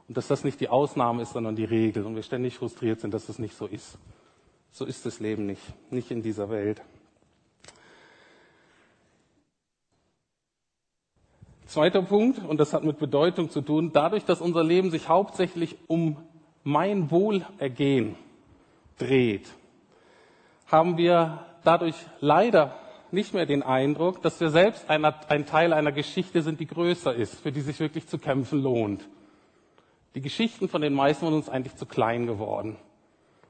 Und 0.07 0.15
dass 0.15 0.27
das 0.27 0.43
nicht 0.43 0.62
die 0.62 0.69
Ausnahme 0.69 1.24
ist, 1.24 1.33
sondern 1.33 1.55
die 1.55 1.65
Regel. 1.65 2.05
Und 2.05 2.15
wir 2.15 2.24
ständig 2.24 2.55
frustriert 2.55 3.01
sind, 3.01 3.13
dass 3.13 3.25
das 3.25 3.39
nicht 3.39 3.57
so 3.57 3.65
ist. 3.65 3.97
So 4.71 4.86
ist 4.86 5.05
das 5.05 5.19
Leben 5.19 5.45
nicht. 5.45 5.62
Nicht 5.89 6.12
in 6.12 6.21
dieser 6.21 6.50
Welt. 6.50 6.81
Zweiter 11.67 12.01
Punkt, 12.01 12.39
und 12.39 12.59
das 12.59 12.74
hat 12.74 12.86
mit 12.86 12.97
Bedeutung 12.97 13.50
zu 13.50 13.59
tun, 13.59 13.91
dadurch, 13.93 14.24
dass 14.24 14.39
unser 14.39 14.63
Leben 14.63 14.89
sich 14.89 15.09
hauptsächlich 15.09 15.75
um 15.88 16.15
mein 16.63 17.12
Wohlergehen 17.12 18.15
dreht, 18.97 19.50
haben 20.67 20.97
wir 20.97 21.45
dadurch 21.65 21.95
leider 22.21 22.75
nicht 23.12 23.33
mehr 23.33 23.45
den 23.45 23.63
Eindruck, 23.63 24.21
dass 24.21 24.39
wir 24.39 24.50
selbst 24.50 24.89
ein, 24.89 25.03
ein 25.03 25.45
Teil 25.45 25.74
einer 25.74 25.91
Geschichte 25.91 26.41
sind, 26.41 26.62
die 26.62 26.67
größer 26.67 27.13
ist, 27.13 27.41
für 27.41 27.51
die 27.51 27.62
sich 27.62 27.79
wirklich 27.81 28.07
zu 28.07 28.17
kämpfen 28.17 28.62
lohnt. 28.62 29.07
Die 30.15 30.21
Geschichten 30.21 30.69
von 30.69 30.81
den 30.81 30.93
meisten 30.93 31.25
von 31.25 31.33
uns 31.33 31.50
eigentlich 31.50 31.75
zu 31.75 31.86
klein 31.86 32.27
geworden. 32.27 32.77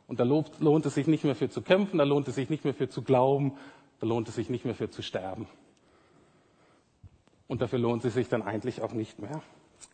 Und 0.07 0.19
da 0.19 0.23
lohnt 0.23 0.85
es 0.85 0.95
sich 0.95 1.05
nicht 1.05 1.23
mehr 1.23 1.35
für 1.35 1.49
zu 1.49 1.61
kämpfen, 1.61 1.99
da 1.99 2.03
lohnt 2.03 2.27
es 2.27 2.35
sich 2.35 2.49
nicht 2.49 2.63
mehr 2.63 2.73
für 2.73 2.89
zu 2.89 3.03
glauben, 3.03 3.53
da 3.99 4.07
lohnt 4.07 4.27
es 4.27 4.35
sich 4.35 4.49
nicht 4.49 4.65
mehr 4.65 4.75
für 4.75 4.89
zu 4.89 5.03
sterben. 5.03 5.47
Und 7.47 7.61
dafür 7.61 7.79
lohnt 7.79 8.03
es 8.05 8.13
sich 8.13 8.27
dann 8.27 8.41
eigentlich 8.41 8.81
auch 8.81 8.93
nicht 8.93 9.19
mehr 9.19 9.41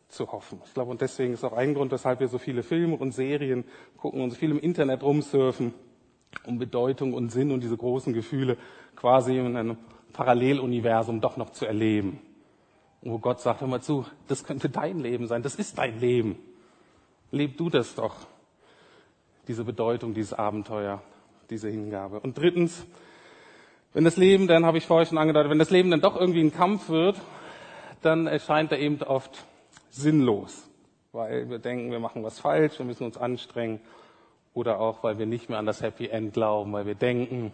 zu 0.09 0.31
hoffen. 0.31 0.61
Ich 0.65 0.73
glaube, 0.73 0.91
und 0.91 1.01
deswegen 1.01 1.33
ist 1.33 1.43
auch 1.43 1.53
ein 1.53 1.73
Grund, 1.73 1.91
weshalb 1.91 2.19
wir 2.19 2.27
so 2.27 2.37
viele 2.37 2.63
Filme 2.63 2.95
und 2.95 3.11
Serien 3.11 3.63
gucken 3.97 4.21
und 4.21 4.31
so 4.31 4.35
viel 4.35 4.51
im 4.51 4.59
Internet 4.59 5.03
rumsurfen, 5.03 5.73
um 6.45 6.57
Bedeutung 6.57 7.13
und 7.13 7.31
Sinn 7.31 7.51
und 7.51 7.61
diese 7.61 7.77
großen 7.77 8.13
Gefühle 8.13 8.57
quasi 8.95 9.37
in 9.37 9.55
einem 9.57 9.77
Paralleluniversum 10.13 11.21
doch 11.21 11.37
noch 11.37 11.51
zu 11.51 11.65
erleben. 11.65 12.19
wo 13.01 13.17
Gott 13.19 13.41
sagt, 13.41 13.61
hör 13.61 13.67
mal 13.67 13.81
zu, 13.81 14.05
das 14.27 14.45
könnte 14.45 14.69
dein 14.69 14.99
Leben 14.99 15.27
sein, 15.27 15.43
das 15.43 15.55
ist 15.55 15.77
dein 15.77 15.99
Leben. 15.99 16.37
Leb 17.31 17.57
du 17.57 17.69
das 17.69 17.95
doch. 17.95 18.15
Diese 19.47 19.65
Bedeutung, 19.65 20.13
dieses 20.13 20.33
Abenteuer, 20.33 21.01
diese 21.49 21.69
Hingabe. 21.69 22.19
Und 22.21 22.37
drittens, 22.37 22.85
wenn 23.93 24.05
das 24.05 24.15
Leben, 24.15 24.47
dann 24.47 24.65
habe 24.65 24.77
ich 24.77 24.85
vorher 24.85 25.05
schon 25.05 25.17
angedeutet, 25.17 25.51
wenn 25.51 25.59
das 25.59 25.69
Leben 25.69 25.91
dann 25.91 25.99
doch 25.99 26.15
irgendwie 26.15 26.41
ein 26.41 26.53
Kampf 26.53 26.87
wird, 26.89 27.19
dann 28.05 28.27
erscheint 28.27 28.71
er 28.71 28.79
eben 28.79 29.01
oft 29.03 29.45
sinnlos, 29.89 30.69
weil 31.11 31.49
wir 31.49 31.59
denken, 31.59 31.91
wir 31.91 31.99
machen 31.99 32.23
was 32.23 32.39
falsch, 32.39 32.79
wir 32.79 32.85
müssen 32.85 33.03
uns 33.03 33.17
anstrengen 33.17 33.79
oder 34.53 34.79
auch, 34.79 35.03
weil 35.03 35.17
wir 35.17 35.25
nicht 35.25 35.49
mehr 35.49 35.59
an 35.59 35.65
das 35.65 35.81
Happy 35.81 36.07
End 36.07 36.33
glauben, 36.33 36.73
weil 36.73 36.85
wir 36.85 36.95
denken, 36.95 37.51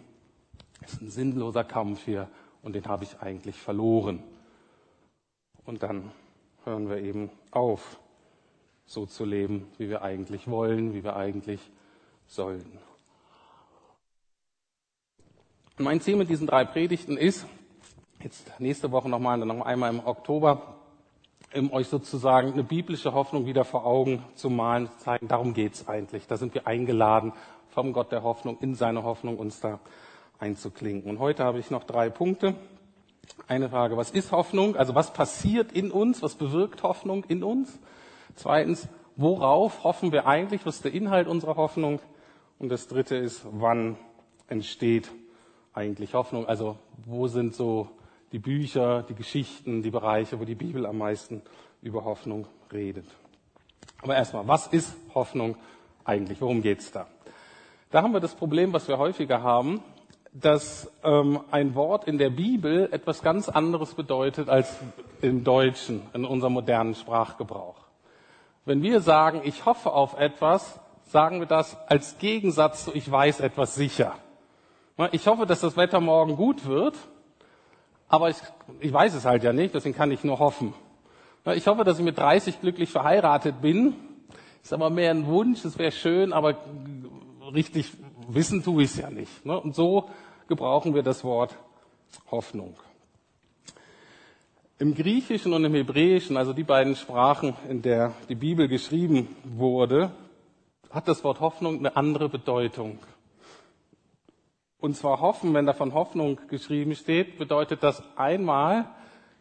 es 0.82 0.94
ist 0.94 1.02
ein 1.02 1.10
sinnloser 1.10 1.64
Kampf 1.64 2.04
hier 2.04 2.28
und 2.62 2.74
den 2.74 2.86
habe 2.86 3.04
ich 3.04 3.20
eigentlich 3.20 3.56
verloren. 3.56 4.22
Und 5.64 5.82
dann 5.82 6.10
hören 6.64 6.88
wir 6.88 6.98
eben 6.98 7.30
auf, 7.50 7.98
so 8.86 9.06
zu 9.06 9.24
leben, 9.24 9.68
wie 9.78 9.88
wir 9.88 10.02
eigentlich 10.02 10.48
wollen, 10.48 10.94
wie 10.94 11.04
wir 11.04 11.16
eigentlich 11.16 11.60
sollten. 12.26 12.78
Mein 15.78 16.00
Ziel 16.00 16.16
mit 16.16 16.28
diesen 16.28 16.46
drei 16.46 16.64
Predigten 16.64 17.16
ist, 17.16 17.46
jetzt 18.22 18.60
nächste 18.60 18.90
Woche 18.92 19.08
nochmal, 19.08 19.38
dann 19.38 19.48
noch 19.48 19.64
einmal 19.64 19.90
im 19.90 20.06
Oktober, 20.06 20.76
um 21.54 21.72
euch 21.72 21.88
sozusagen 21.88 22.52
eine 22.52 22.64
biblische 22.64 23.12
Hoffnung 23.12 23.46
wieder 23.46 23.64
vor 23.64 23.86
Augen 23.86 24.24
zu 24.34 24.50
malen, 24.50 24.88
zu 24.88 24.98
zeigen, 24.98 25.28
darum 25.28 25.54
geht's 25.54 25.88
eigentlich. 25.88 26.26
Da 26.26 26.36
sind 26.36 26.54
wir 26.54 26.66
eingeladen, 26.66 27.32
vom 27.70 27.92
Gott 27.92 28.12
der 28.12 28.22
Hoffnung 28.22 28.58
in 28.60 28.74
seine 28.74 29.02
Hoffnung 29.02 29.38
uns 29.38 29.60
da 29.60 29.80
einzuklinken. 30.38 31.10
Und 31.10 31.18
heute 31.18 31.44
habe 31.44 31.58
ich 31.58 31.70
noch 31.70 31.84
drei 31.84 32.10
Punkte. 32.10 32.54
Eine 33.46 33.68
Frage, 33.68 33.96
was 33.96 34.10
ist 34.10 34.32
Hoffnung? 34.32 34.76
Also 34.76 34.94
was 34.94 35.12
passiert 35.12 35.72
in 35.72 35.90
uns? 35.90 36.22
Was 36.22 36.34
bewirkt 36.34 36.82
Hoffnung 36.82 37.24
in 37.24 37.42
uns? 37.42 37.78
Zweitens, 38.34 38.88
worauf 39.16 39.84
hoffen 39.84 40.12
wir 40.12 40.26
eigentlich? 40.26 40.66
Was 40.66 40.76
ist 40.76 40.84
der 40.84 40.92
Inhalt 40.92 41.28
unserer 41.28 41.56
Hoffnung? 41.56 42.00
Und 42.58 42.70
das 42.70 42.88
dritte 42.88 43.16
ist, 43.16 43.46
wann 43.50 43.96
entsteht 44.48 45.10
eigentlich 45.72 46.14
Hoffnung? 46.14 46.46
Also 46.46 46.76
wo 47.06 47.26
sind 47.26 47.54
so 47.54 47.88
die 48.32 48.38
Bücher, 48.38 49.02
die 49.02 49.14
Geschichten, 49.14 49.82
die 49.82 49.90
Bereiche, 49.90 50.38
wo 50.40 50.44
die 50.44 50.54
Bibel 50.54 50.86
am 50.86 50.98
meisten 50.98 51.42
über 51.82 52.04
Hoffnung 52.04 52.46
redet. 52.72 53.06
Aber 54.02 54.14
erstmal, 54.14 54.46
was 54.46 54.66
ist 54.68 54.96
Hoffnung 55.14 55.56
eigentlich? 56.04 56.40
Worum 56.40 56.62
geht's 56.62 56.92
da? 56.92 57.06
Da 57.90 58.02
haben 58.02 58.12
wir 58.12 58.20
das 58.20 58.34
Problem, 58.34 58.72
was 58.72 58.86
wir 58.88 58.98
häufiger 58.98 59.42
haben, 59.42 59.82
dass 60.32 60.90
ähm, 61.02 61.40
ein 61.50 61.74
Wort 61.74 62.04
in 62.06 62.18
der 62.18 62.30
Bibel 62.30 62.88
etwas 62.92 63.22
ganz 63.22 63.48
anderes 63.48 63.94
bedeutet 63.94 64.48
als 64.48 64.78
im 65.20 65.42
Deutschen, 65.42 66.02
in 66.12 66.24
unserem 66.24 66.52
modernen 66.52 66.94
Sprachgebrauch. 66.94 67.76
Wenn 68.64 68.82
wir 68.82 69.00
sagen, 69.00 69.40
ich 69.44 69.66
hoffe 69.66 69.92
auf 69.92 70.16
etwas, 70.18 70.78
sagen 71.06 71.40
wir 71.40 71.46
das 71.46 71.76
als 71.88 72.18
Gegensatz 72.18 72.84
zu 72.84 72.94
ich 72.94 73.10
weiß 73.10 73.40
etwas 73.40 73.74
sicher. 73.74 74.14
Ich 75.12 75.26
hoffe, 75.26 75.46
dass 75.46 75.60
das 75.60 75.76
Wetter 75.76 76.00
morgen 76.00 76.36
gut 76.36 76.66
wird, 76.66 76.94
aber 78.10 78.28
ich, 78.28 78.36
ich 78.80 78.92
weiß 78.92 79.14
es 79.14 79.24
halt 79.24 79.44
ja 79.44 79.52
nicht, 79.52 79.72
deswegen 79.72 79.94
kann 79.94 80.10
ich 80.10 80.24
nur 80.24 80.40
hoffen. 80.40 80.74
Ich 81.54 81.66
hoffe, 81.66 81.84
dass 81.84 81.98
ich 81.98 82.04
mit 82.04 82.18
30 82.18 82.60
glücklich 82.60 82.90
verheiratet 82.90 83.62
bin. 83.62 83.94
Ist 84.62 84.72
aber 84.72 84.90
mehr 84.90 85.12
ein 85.12 85.26
Wunsch, 85.26 85.64
es 85.64 85.78
wäre 85.78 85.92
schön, 85.92 86.32
aber 86.32 86.56
richtig 87.54 87.92
wissen 88.28 88.62
tue 88.62 88.82
ich 88.82 88.90
es 88.90 88.98
ja 88.98 89.10
nicht. 89.10 89.46
Ne? 89.46 89.58
Und 89.58 89.74
so 89.74 90.10
gebrauchen 90.48 90.94
wir 90.94 91.02
das 91.02 91.24
Wort 91.24 91.56
Hoffnung. 92.30 92.74
Im 94.78 94.94
Griechischen 94.94 95.52
und 95.52 95.64
im 95.64 95.74
Hebräischen, 95.74 96.36
also 96.36 96.52
die 96.52 96.64
beiden 96.64 96.96
Sprachen, 96.96 97.54
in 97.68 97.80
der 97.80 98.12
die 98.28 98.34
Bibel 98.34 98.66
geschrieben 98.66 99.28
wurde, 99.44 100.10
hat 100.90 101.06
das 101.06 101.22
Wort 101.22 101.38
Hoffnung 101.40 101.78
eine 101.78 101.96
andere 101.96 102.28
Bedeutung. 102.28 102.98
Und 104.80 104.96
zwar 104.96 105.20
hoffen, 105.20 105.52
wenn 105.52 105.66
da 105.66 105.74
von 105.74 105.92
Hoffnung 105.92 106.40
geschrieben 106.48 106.94
steht, 106.94 107.38
bedeutet 107.38 107.82
das 107.82 108.02
einmal 108.16 108.86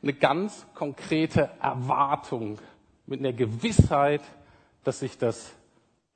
eine 0.03 0.13
ganz 0.13 0.65
konkrete 0.75 1.49
Erwartung 1.61 2.59
mit 3.05 3.21
einer 3.21 3.33
Gewissheit, 3.33 4.21
dass 4.83 4.99
sich 4.99 5.17
das 5.17 5.53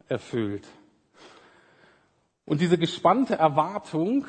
erfüllt. 0.09 0.67
Und 2.45 2.59
diese 2.59 2.77
gespannte 2.77 3.35
Erwartung 3.35 4.25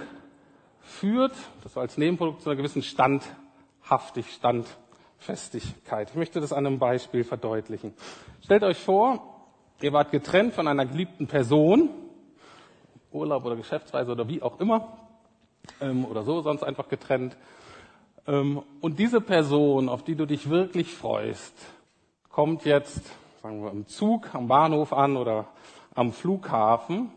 führt, 0.81 1.35
das 1.65 1.75
war 1.75 1.83
als 1.83 1.99
Nebenprodukt, 1.99 2.43
zu 2.43 2.51
einer 2.51 2.57
gewissen 2.57 2.83
Standhaftig, 2.83 4.33
Standfestigkeit. 4.33 6.11
Ich 6.11 6.17
möchte 6.17 6.41
das 6.41 6.53
an 6.53 6.67
einem 6.67 6.79
Beispiel 6.79 7.25
verdeutlichen. 7.25 7.95
Stellt 8.43 8.63
euch 8.63 8.79
vor, 8.79 9.45
ihr 9.81 9.93
wart 9.93 10.13
getrennt 10.13 10.55
von 10.55 10.69
einer 10.69 10.87
geliebten 10.87 11.27
Person 11.27 11.91
Urlaub 13.15 13.45
oder 13.45 13.57
Geschäftsreise 13.57 14.13
oder 14.13 14.29
wie 14.29 14.43
auch 14.43 14.61
immer 14.61 14.99
ähm, 15.81 16.05
oder 16.05 16.25
so, 16.25 16.41
sonst 16.41 16.63
einfach 16.63 16.89
getrennt. 16.89 17.37
Ähm, 18.27 18.63
und 18.81 18.99
diese 18.99 19.21
Person, 19.21 19.89
auf 19.89 20.03
die 20.03 20.17
du 20.17 20.27
dich 20.27 20.51
wirklich 20.51 20.93
freust, 20.93 21.55
kommt 22.31 22.65
jetzt, 22.65 23.03
sagen 23.43 23.63
wir, 23.63 23.71
im 23.71 23.87
Zug 23.87 24.35
am 24.35 24.49
Bahnhof 24.49 24.93
an 24.93 25.17
oder 25.17 25.47
am 25.95 26.13
Flughafen. 26.13 27.11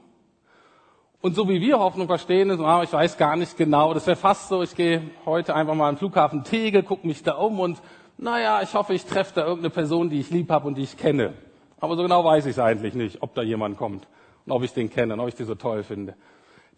Und 1.19 1.35
so 1.35 1.49
wie 1.49 1.59
wir 1.61 1.79
Hoffnung 1.79 2.07
verstehen, 2.07 2.51
ist, 2.51 2.59
ah, 2.59 2.83
ich 2.83 2.93
weiß 2.93 3.17
gar 3.17 3.35
nicht 3.35 3.57
genau, 3.57 3.93
das 3.93 4.05
wäre 4.05 4.15
fast 4.15 4.49
so, 4.49 4.61
ich 4.61 4.75
gehe 4.75 5.01
heute 5.25 5.55
einfach 5.55 5.73
mal 5.73 5.89
am 5.89 5.97
Flughafen 5.97 6.43
Tegel, 6.43 6.83
gucke 6.83 7.07
mich 7.07 7.23
da 7.23 7.33
um 7.33 7.59
und 7.59 7.81
naja, 8.19 8.61
ich 8.61 8.73
hoffe, 8.73 8.93
ich 8.93 9.05
treffe 9.05 9.33
da 9.35 9.41
irgendeine 9.41 9.69
Person, 9.71 10.09
die 10.09 10.19
ich 10.19 10.29
lieb 10.29 10.49
habe 10.51 10.67
und 10.67 10.75
die 10.75 10.83
ich 10.83 10.97
kenne. 10.97 11.33
Aber 11.79 11.95
so 11.95 12.03
genau 12.03 12.23
weiß 12.23 12.45
ich 12.45 12.51
es 12.51 12.59
eigentlich 12.59 12.93
nicht, 12.93 13.21
ob 13.21 13.33
da 13.35 13.41
jemand 13.41 13.77
kommt 13.77 14.07
und 14.47 14.53
ob 14.53 14.63
ich 14.63 14.73
den 14.73 14.89
kenne 14.89 15.13
und 15.13 15.19
ob 15.19 15.27
ich 15.27 15.35
die 15.35 15.43
so 15.43 15.55
toll 15.55 15.83
finde. 15.83 16.15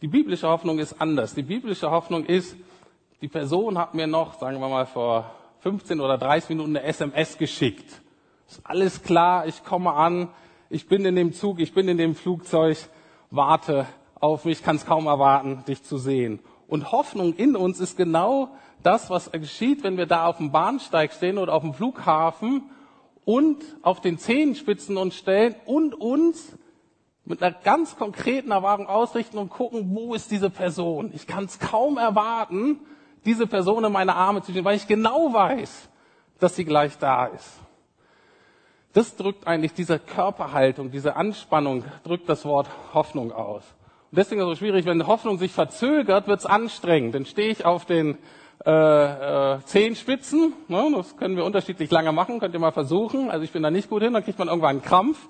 Die 0.02 0.08
biblische 0.08 0.48
Hoffnung 0.48 0.80
ist 0.80 1.00
anders. 1.00 1.36
Die 1.36 1.44
biblische 1.44 1.92
Hoffnung 1.92 2.26
ist, 2.26 2.56
die 3.22 3.28
Person 3.28 3.78
hat 3.78 3.94
mir 3.94 4.08
noch, 4.08 4.40
sagen 4.40 4.60
wir 4.60 4.68
mal, 4.68 4.88
vor 4.88 5.30
15 5.60 6.00
oder 6.00 6.18
30 6.18 6.50
Minuten 6.50 6.76
eine 6.76 6.86
SMS 6.86 7.38
geschickt. 7.38 8.02
Ist 8.48 8.62
alles 8.64 9.04
klar, 9.04 9.46
ich 9.46 9.64
komme 9.64 9.94
an, 9.94 10.30
ich 10.70 10.88
bin 10.88 11.06
in 11.06 11.16
dem 11.16 11.32
Zug, 11.34 11.60
ich 11.60 11.74
bin 11.74 11.88
in 11.88 11.98
dem 11.98 12.16
Flugzeug, 12.16 12.78
warte 13.30 13.86
auf 14.20 14.46
mich, 14.46 14.64
kann 14.64 14.78
es 14.78 14.86
kaum 14.86 15.06
erwarten, 15.06 15.64
dich 15.68 15.84
zu 15.84 16.00
sehen. 16.00 16.40
Und 16.68 16.92
Hoffnung 16.92 17.36
in 17.36 17.56
uns 17.56 17.80
ist 17.80 17.98
genau 17.98 18.50
das, 18.82 19.12
was 19.12 19.32
geschieht, 19.32 19.84
wenn 19.84 19.98
wir 19.98 20.08
da 20.08 20.26
auf 20.26 20.38
dem 20.38 20.52
Bahnsteig 20.52 21.14
stehen 21.14 21.38
oder 21.38 21.54
auf 21.54 21.62
dem 21.62 21.76
Flughafen 21.76 22.64
und 23.26 23.64
auf 23.84 24.02
den 24.02 24.18
Zehenspitzen 24.18 24.98
uns 24.98 25.16
stellen 25.16 25.56
und 25.66 25.94
uns 25.94 26.58
mit 27.26 27.44
einer 27.44 27.56
ganz 27.64 27.98
konkreten 27.98 28.52
Erwartung 28.52 28.88
ausrichten 28.88 29.38
und 29.38 29.50
gucken, 29.50 29.92
wo 29.94 30.14
ist 30.14 30.32
diese 30.32 30.50
Person. 30.50 31.12
Ich 31.14 31.28
kann 31.28 31.46
es 31.46 31.60
kaum 31.60 31.98
erwarten, 31.98 32.80
diese 33.26 33.48
Person 33.48 33.84
in 33.84 33.92
meine 33.92 34.16
Arme 34.16 34.42
zu 34.42 34.52
stellen, 34.52 34.66
weil 34.66 34.78
ich 34.78 34.88
genau 34.88 35.34
weiß, 35.34 35.90
dass 36.40 36.56
sie 36.56 36.66
gleich 36.66 36.98
da 36.98 37.26
ist. 37.26 37.60
Das 38.94 39.16
drückt 39.16 39.46
eigentlich 39.46 39.74
diese 39.74 40.00
Körperhaltung, 40.00 40.90
diese 40.90 41.16
Anspannung, 41.16 41.84
drückt 42.04 42.28
das 42.28 42.46
Wort 42.46 42.68
Hoffnung 42.94 43.32
aus. 43.32 43.64
Und 44.12 44.18
deswegen 44.18 44.42
ist 44.42 44.48
es 44.48 44.52
so 44.54 44.56
schwierig, 44.56 44.86
wenn 44.86 45.06
Hoffnung 45.06 45.38
sich 45.38 45.52
verzögert, 45.52 46.28
wird 46.28 46.40
es 46.40 46.46
anstrengend. 46.48 47.14
Dann 47.14 47.26
stehe 47.26 47.50
ich 47.50 47.66
auf 47.66 47.86
den 47.86 48.18
äh, 48.66 48.72
äh, 48.72 49.60
Zehenspitzen, 49.66 50.54
ne, 50.68 50.92
das 50.96 51.16
können 51.16 51.38
wir 51.38 51.46
unterschiedlich 51.46 51.92
lange 51.92 52.12
machen, 52.12 52.40
könnt 52.40 52.54
ihr 52.54 52.60
mal 52.60 52.72
versuchen. 52.72 53.30
Also 53.30 53.44
ich 53.44 53.52
bin 53.52 53.62
da 53.62 53.70
nicht 53.70 53.90
gut 53.90 54.02
hin, 54.02 54.14
dann 54.14 54.24
kriegt 54.24 54.40
man 54.40 54.48
irgendwann 54.48 54.72
einen 54.72 54.82
Krampf. 54.82 55.30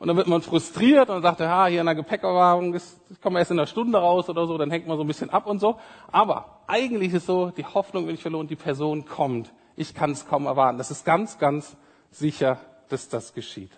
Und 0.00 0.08
dann 0.08 0.16
wird 0.16 0.28
man 0.28 0.40
frustriert 0.40 1.10
und 1.10 1.20
sagt, 1.20 1.40
ja, 1.40 1.66
hier 1.66 1.80
in 1.80 1.86
der 1.86 1.94
Gepäckerwagen, 1.94 2.72
das 2.72 2.98
kommen 3.20 3.36
wir 3.36 3.40
erst 3.40 3.50
in 3.50 3.58
einer 3.58 3.66
Stunde 3.66 3.98
raus 3.98 4.30
oder 4.30 4.46
so, 4.46 4.56
dann 4.56 4.70
hängt 4.70 4.86
man 4.86 4.96
so 4.96 5.04
ein 5.04 5.06
bisschen 5.06 5.28
ab 5.28 5.46
und 5.46 5.58
so. 5.58 5.78
Aber 6.10 6.62
eigentlich 6.66 7.12
ist 7.12 7.26
so, 7.26 7.50
die 7.50 7.66
Hoffnung 7.66 8.06
will 8.06 8.14
ich 8.14 8.22
verloren, 8.22 8.48
die 8.48 8.56
Person 8.56 9.04
kommt. 9.04 9.52
Ich 9.76 9.92
kann 9.94 10.12
es 10.12 10.26
kaum 10.26 10.46
erwarten. 10.46 10.78
Das 10.78 10.90
ist 10.90 11.04
ganz, 11.04 11.38
ganz 11.38 11.76
sicher, 12.10 12.58
dass 12.88 13.10
das 13.10 13.34
geschieht. 13.34 13.72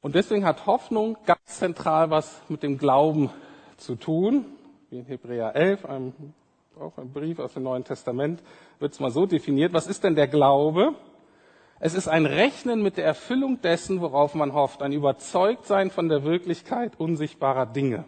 Und 0.00 0.14
deswegen 0.14 0.46
hat 0.46 0.64
Hoffnung 0.64 1.18
ganz 1.26 1.44
zentral 1.44 2.08
was 2.08 2.40
mit 2.48 2.62
dem 2.62 2.78
Glauben 2.78 3.28
zu 3.76 3.96
tun. 3.96 4.46
Wie 4.88 5.00
in 5.00 5.04
Hebräer 5.04 5.54
11, 5.54 5.84
einem, 5.84 6.14
auch 6.80 6.96
ein 6.96 7.12
Brief 7.12 7.38
aus 7.40 7.52
dem 7.52 7.64
Neuen 7.64 7.84
Testament, 7.84 8.42
wird 8.78 8.94
es 8.94 9.00
mal 9.00 9.10
so 9.10 9.26
definiert. 9.26 9.74
Was 9.74 9.86
ist 9.86 10.02
denn 10.02 10.14
der 10.14 10.28
Glaube? 10.28 10.94
Es 11.78 11.94
ist 11.94 12.08
ein 12.08 12.24
Rechnen 12.24 12.82
mit 12.82 12.96
der 12.96 13.04
Erfüllung 13.04 13.60
dessen, 13.60 14.00
worauf 14.00 14.34
man 14.34 14.54
hofft, 14.54 14.82
ein 14.82 14.92
Überzeugtsein 14.92 15.90
von 15.90 16.08
der 16.08 16.24
Wirklichkeit 16.24 16.98
unsichtbarer 16.98 17.66
Dinge. 17.66 18.04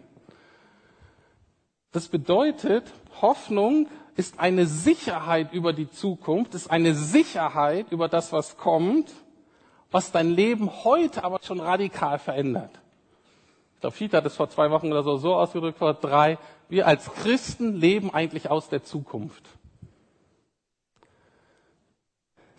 Das 1.91 2.07
bedeutet, 2.07 2.91
Hoffnung 3.21 3.87
ist 4.15 4.39
eine 4.39 4.65
Sicherheit 4.65 5.53
über 5.53 5.73
die 5.73 5.89
Zukunft, 5.89 6.55
ist 6.55 6.69
eine 6.69 6.95
Sicherheit 6.95 7.91
über 7.91 8.07
das, 8.07 8.33
was 8.33 8.57
kommt, 8.57 9.11
was 9.91 10.11
dein 10.11 10.29
Leben 10.29 10.83
heute 10.83 11.23
aber 11.23 11.39
schon 11.41 11.59
radikal 11.59 12.19
verändert. 12.19 12.71
Ich 13.75 13.81
glaube, 13.81 13.95
Fiete 13.95 14.17
hat 14.17 14.25
es 14.25 14.35
vor 14.35 14.49
zwei 14.49 14.71
Wochen 14.71 14.91
oder 14.91 15.03
so 15.03 15.17
so 15.17 15.35
ausgedrückt, 15.35 15.77
vor 15.77 15.93
drei. 15.93 16.37
Wir 16.67 16.85
als 16.85 17.11
Christen 17.13 17.75
leben 17.75 18.13
eigentlich 18.13 18.49
aus 18.49 18.69
der 18.69 18.83
Zukunft. 18.83 19.43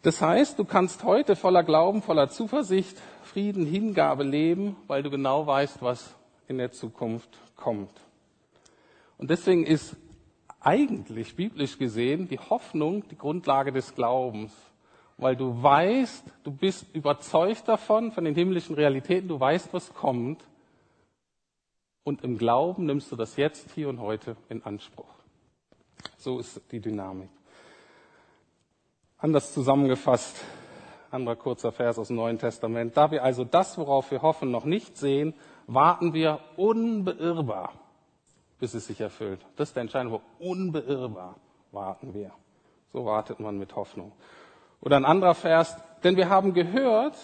Das 0.03 0.23
heißt, 0.23 0.59
du 0.59 0.65
kannst 0.65 1.05
heute 1.05 1.37
voller 1.37 1.63
Glauben, 1.63 2.01
voller 2.01 2.31
Zuversicht, 2.31 2.97
Frieden, 3.23 3.67
Hingabe 3.67 4.25
leben, 4.25 4.77
weil 4.87 5.03
du 5.03 5.11
genau 5.11 5.47
weißt, 5.47 5.83
was 5.83 6.15
in 6.49 6.57
der 6.57 6.73
Zukunft 6.73 7.29
kommt. 7.55 7.93
Und 9.19 9.29
deswegen 9.29 9.67
ist 9.67 9.97
eigentlich 10.59 11.37
biblisch 11.37 11.79
gesehen 11.79 12.29
die 12.29 12.39
Hoffnung 12.39 13.07
die 13.09 13.17
Grundlage 13.17 13.73
des 13.73 13.95
Glaubens, 13.95 14.53
weil 15.19 15.37
du 15.37 15.63
weißt, 15.63 16.25
du 16.45 16.51
bist 16.51 16.87
überzeugt 16.95 17.69
davon, 17.69 18.11
von 18.13 18.25
den 18.25 18.35
himmlischen 18.35 18.75
Realitäten, 18.75 19.29
du 19.29 19.39
weißt, 19.39 19.73
was 19.73 19.93
kommt. 19.93 20.43
Und 22.05 22.25
im 22.25 22.39
Glauben 22.39 22.87
nimmst 22.87 23.13
du 23.13 23.17
das 23.17 23.37
jetzt, 23.37 23.73
hier 23.75 23.91
und 23.91 24.01
heute 24.01 24.37
in 24.49 24.63
Anspruch. 24.63 25.15
So 26.17 26.39
ist 26.39 26.63
die 26.73 26.81
Dynamik. 26.81 27.29
Anders 29.23 29.53
zusammengefasst, 29.53 30.43
anderer 31.11 31.37
kurzer 31.37 31.73
Vers 31.73 31.99
aus 31.99 32.07
dem 32.07 32.17
Neuen 32.17 32.39
Testament. 32.39 32.97
Da 32.97 33.11
wir 33.11 33.23
also 33.23 33.45
das, 33.45 33.77
worauf 33.77 34.11
wir 34.11 34.23
hoffen, 34.23 34.51
noch 34.51 34.65
nicht 34.65 34.97
sehen, 34.97 35.35
warten 35.67 36.15
wir 36.15 36.41
unbeirrbar, 36.57 37.75
bis 38.59 38.73
es 38.73 38.87
sich 38.87 38.99
erfüllt. 38.99 39.45
Das 39.57 39.69
ist 39.69 39.75
der 39.75 39.83
entscheidende 39.83 40.23
Unbeirrbar 40.39 41.37
warten 41.71 42.15
wir. 42.15 42.31
So 42.95 43.05
wartet 43.05 43.41
man 43.41 43.59
mit 43.59 43.77
Hoffnung. 43.77 44.13
Oder 44.81 44.97
ein 44.97 45.05
anderer 45.05 45.35
Vers, 45.35 45.77
denn 46.03 46.17
wir 46.17 46.31
haben 46.31 46.55
gehört, 46.55 47.15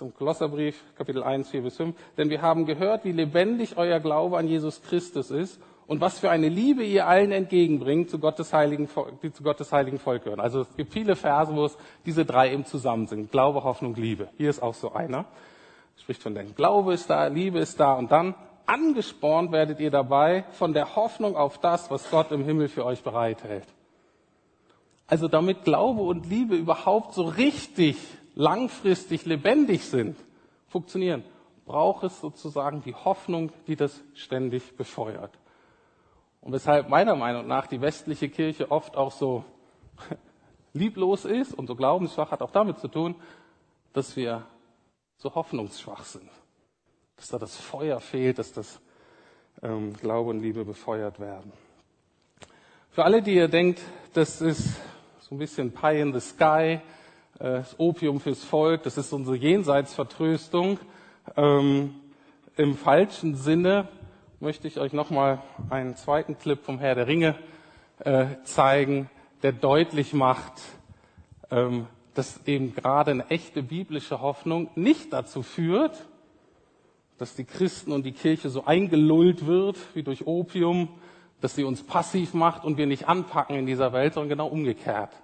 im 0.00 0.14
Kolosserbrief, 0.14 0.82
Kapitel 0.94 1.22
1, 1.22 1.48
4 1.48 1.62
bis 1.62 1.76
5, 1.78 1.96
denn 2.18 2.28
wir 2.28 2.42
haben 2.42 2.66
gehört, 2.66 3.06
wie 3.06 3.12
lebendig 3.12 3.78
euer 3.78 3.98
Glaube 3.98 4.36
an 4.36 4.46
Jesus 4.46 4.82
Christus 4.82 5.30
ist 5.30 5.58
und 5.86 6.00
was 6.00 6.18
für 6.18 6.30
eine 6.30 6.48
Liebe 6.48 6.82
ihr 6.84 7.06
allen 7.06 7.32
entgegenbringt, 7.32 8.10
zu 8.10 8.18
Gottes 8.18 8.52
heiligen, 8.52 8.88
die 9.22 9.32
zu 9.32 9.42
Gottes 9.42 9.72
heiligen 9.72 9.98
Volk 9.98 10.24
gehören. 10.24 10.40
Also 10.40 10.62
es 10.62 10.76
gibt 10.76 10.92
viele 10.92 11.16
Verse, 11.16 11.54
wo 11.54 11.64
es 11.64 11.76
diese 12.06 12.24
drei 12.24 12.52
eben 12.52 12.64
zusammen 12.64 13.06
sind. 13.06 13.30
Glaube, 13.30 13.64
Hoffnung, 13.64 13.94
Liebe. 13.94 14.28
Hier 14.36 14.50
ist 14.50 14.62
auch 14.62 14.74
so 14.74 14.92
einer. 14.92 15.26
Spricht 15.96 16.22
von 16.22 16.34
den 16.34 16.54
Glaube 16.54 16.94
ist 16.94 17.08
da, 17.10 17.26
Liebe 17.26 17.58
ist 17.58 17.78
da 17.78 17.94
und 17.94 18.10
dann 18.10 18.34
angespornt 18.66 19.52
werdet 19.52 19.78
ihr 19.80 19.90
dabei 19.90 20.44
von 20.52 20.72
der 20.72 20.96
Hoffnung 20.96 21.36
auf 21.36 21.58
das, 21.58 21.90
was 21.90 22.10
Gott 22.10 22.32
im 22.32 22.44
Himmel 22.44 22.68
für 22.68 22.84
euch 22.84 23.02
bereithält. 23.02 23.66
Also 25.06 25.28
damit 25.28 25.64
Glaube 25.64 26.00
und 26.00 26.26
Liebe 26.26 26.56
überhaupt 26.56 27.12
so 27.12 27.24
richtig 27.24 27.96
langfristig 28.34 29.26
lebendig 29.26 29.84
sind, 29.84 30.16
funktionieren, 30.68 31.24
braucht 31.66 32.04
es 32.04 32.20
sozusagen 32.20 32.82
die 32.82 32.94
Hoffnung, 32.94 33.52
die 33.66 33.76
das 33.76 34.02
ständig 34.14 34.76
befeuert. 34.76 35.30
Und 36.44 36.52
weshalb 36.52 36.90
meiner 36.90 37.16
Meinung 37.16 37.46
nach 37.46 37.66
die 37.66 37.80
westliche 37.80 38.28
Kirche 38.28 38.70
oft 38.70 38.98
auch 38.98 39.12
so 39.12 39.44
lieblos 40.74 41.24
ist 41.24 41.54
und 41.54 41.66
so 41.66 41.74
glaubensschwach 41.74 42.30
hat 42.32 42.42
auch 42.42 42.50
damit 42.50 42.78
zu 42.78 42.88
tun, 42.88 43.14
dass 43.94 44.14
wir 44.14 44.44
so 45.16 45.34
hoffnungsschwach 45.34 46.04
sind. 46.04 46.28
Dass 47.16 47.28
da 47.28 47.38
das 47.38 47.56
Feuer 47.56 47.98
fehlt, 47.98 48.38
dass 48.38 48.52
das 48.52 48.78
ähm, 49.62 49.94
Glaube 49.94 50.28
und 50.30 50.40
Liebe 50.40 50.66
befeuert 50.66 51.18
werden. 51.18 51.50
Für 52.90 53.04
alle, 53.04 53.22
die 53.22 53.36
ihr 53.36 53.48
denkt, 53.48 53.80
das 54.12 54.42
ist 54.42 54.76
so 55.20 55.34
ein 55.34 55.38
bisschen 55.38 55.72
Pie 55.72 56.00
in 56.00 56.12
the 56.12 56.20
Sky, 56.20 56.44
äh, 56.44 56.80
das 57.38 57.74
Opium 57.78 58.20
fürs 58.20 58.44
Volk, 58.44 58.82
das 58.82 58.98
ist 58.98 59.14
unsere 59.14 59.36
Jenseitsvertröstung, 59.36 60.78
ähm, 61.36 61.94
im 62.58 62.76
falschen 62.76 63.34
Sinne 63.34 63.88
möchte 64.44 64.68
ich 64.68 64.78
euch 64.78 64.92
nochmal 64.92 65.40
einen 65.70 65.96
zweiten 65.96 66.36
Clip 66.36 66.62
vom 66.62 66.78
Herr 66.78 66.94
der 66.94 67.06
Ringe 67.06 67.34
äh, 68.00 68.26
zeigen, 68.42 69.08
der 69.42 69.52
deutlich 69.52 70.12
macht, 70.12 70.52
ähm, 71.50 71.86
dass 72.12 72.46
eben 72.46 72.74
gerade 72.74 73.12
eine 73.12 73.30
echte 73.30 73.62
biblische 73.62 74.20
Hoffnung 74.20 74.68
nicht 74.74 75.14
dazu 75.14 75.42
führt, 75.42 76.04
dass 77.16 77.34
die 77.34 77.44
Christen 77.44 77.90
und 77.90 78.04
die 78.04 78.12
Kirche 78.12 78.50
so 78.50 78.66
eingelullt 78.66 79.46
wird 79.46 79.78
wie 79.94 80.02
durch 80.02 80.26
Opium, 80.26 80.90
dass 81.40 81.54
sie 81.54 81.64
uns 81.64 81.82
passiv 81.82 82.34
macht 82.34 82.66
und 82.66 82.76
wir 82.76 82.86
nicht 82.86 83.08
anpacken 83.08 83.56
in 83.56 83.64
dieser 83.64 83.94
Welt, 83.94 84.12
sondern 84.12 84.28
genau 84.28 84.48
umgekehrt. 84.48 85.14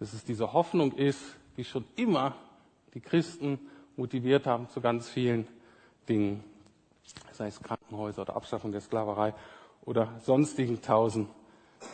Dass 0.00 0.12
es 0.12 0.24
diese 0.24 0.52
Hoffnung 0.52 0.90
ist, 0.90 1.22
die 1.56 1.62
schon 1.62 1.84
immer 1.94 2.34
die 2.94 3.00
Christen 3.00 3.60
motiviert 3.94 4.44
haben 4.44 4.68
zu 4.70 4.80
ganz 4.80 5.08
vielen 5.08 5.46
Dingen 6.08 6.42
sei 7.32 7.48
es 7.48 7.60
Krankenhäuser 7.62 8.22
oder 8.22 8.36
Abschaffung 8.36 8.72
der 8.72 8.80
Sklaverei 8.80 9.34
oder 9.84 10.08
sonstigen 10.20 10.80
tausend 10.80 11.28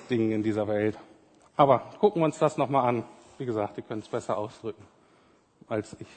Dingen 0.09 0.33
in 0.33 0.43
dieser 0.43 0.69
Welt. 0.69 0.99
Aber 1.57 1.81
gucken 1.99 2.23
wir 2.23 2.27
uns 2.27 2.39
das 2.39 2.57
nochmal 2.57 2.89
an. 2.89 3.05
Wie 3.39 3.47
gesagt, 3.47 3.77
die 3.77 3.83
können 3.83 4.01
es 4.01 4.09
besser 4.09 4.37
ausdrücken 4.37 4.87
als 5.69 5.97
ich. 5.99 6.09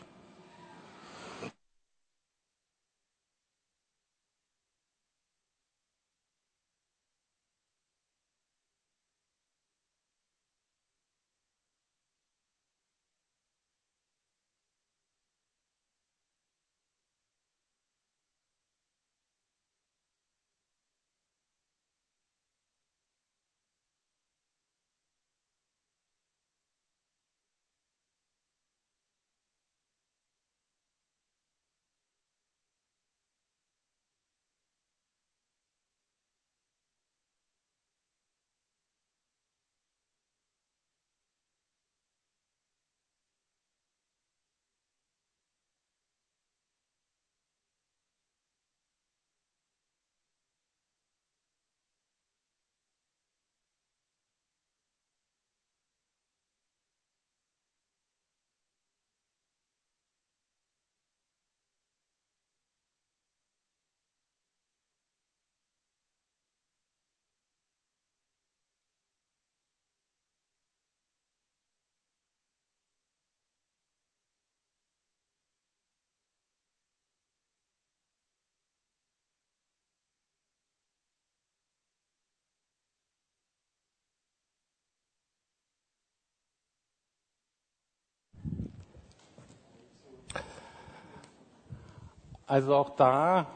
Also 92.54 92.76
auch 92.76 92.92
da 92.92 93.48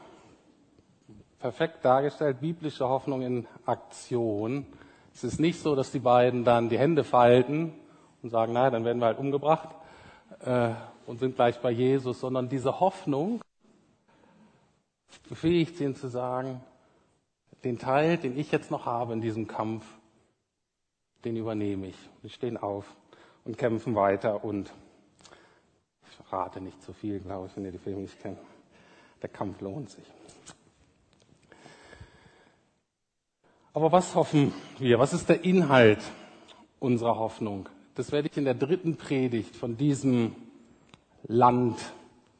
perfekt 1.38 1.84
dargestellt, 1.84 2.40
biblische 2.40 2.88
Hoffnung 2.88 3.22
in 3.22 3.46
Aktion. 3.64 4.66
Es 5.14 5.22
ist 5.22 5.38
nicht 5.38 5.62
so, 5.62 5.76
dass 5.76 5.92
die 5.92 6.00
beiden 6.00 6.42
dann 6.42 6.68
die 6.68 6.80
Hände 6.80 7.04
falten 7.04 7.72
und 8.24 8.30
sagen, 8.30 8.54
naja, 8.54 8.70
dann 8.70 8.84
werden 8.84 8.98
wir 8.98 9.06
halt 9.06 9.20
umgebracht 9.20 9.68
äh, 10.40 10.70
und 11.06 11.20
sind 11.20 11.36
gleich 11.36 11.60
bei 11.60 11.70
Jesus, 11.70 12.18
sondern 12.18 12.48
diese 12.48 12.80
Hoffnung 12.80 13.40
befähigt 15.28 15.76
sie 15.76 15.94
zu 15.94 16.08
sagen, 16.08 16.60
den 17.62 17.78
Teil, 17.78 18.16
den 18.16 18.36
ich 18.36 18.50
jetzt 18.50 18.72
noch 18.72 18.84
habe 18.86 19.12
in 19.12 19.20
diesem 19.20 19.46
Kampf, 19.46 19.86
den 21.24 21.36
übernehme 21.36 21.86
ich. 21.86 22.10
Wir 22.22 22.30
stehen 22.30 22.56
auf 22.56 22.84
und 23.44 23.56
kämpfen 23.56 23.94
weiter 23.94 24.42
und 24.42 24.72
ich 26.10 26.32
rate 26.32 26.60
nicht 26.60 26.82
zu 26.82 26.92
viel, 26.92 27.20
glaube 27.20 27.46
ich, 27.46 27.56
wenn 27.56 27.64
ihr 27.64 27.70
die 27.70 27.78
Filme 27.78 28.00
nicht 28.00 28.20
kennt. 28.20 28.38
Der 29.22 29.28
Kampf 29.28 29.60
lohnt 29.60 29.90
sich. 29.90 30.04
Aber 33.74 33.92
was 33.92 34.14
hoffen 34.14 34.52
wir? 34.78 34.98
Was 34.98 35.12
ist 35.12 35.28
der 35.28 35.44
Inhalt 35.44 36.00
unserer 36.80 37.16
Hoffnung? 37.16 37.68
Das 37.94 38.12
werde 38.12 38.28
ich 38.28 38.36
in 38.36 38.44
der 38.44 38.54
dritten 38.54 38.96
Predigt 38.96 39.56
von 39.56 39.76
diesem 39.76 40.34
Land, 41.24 41.78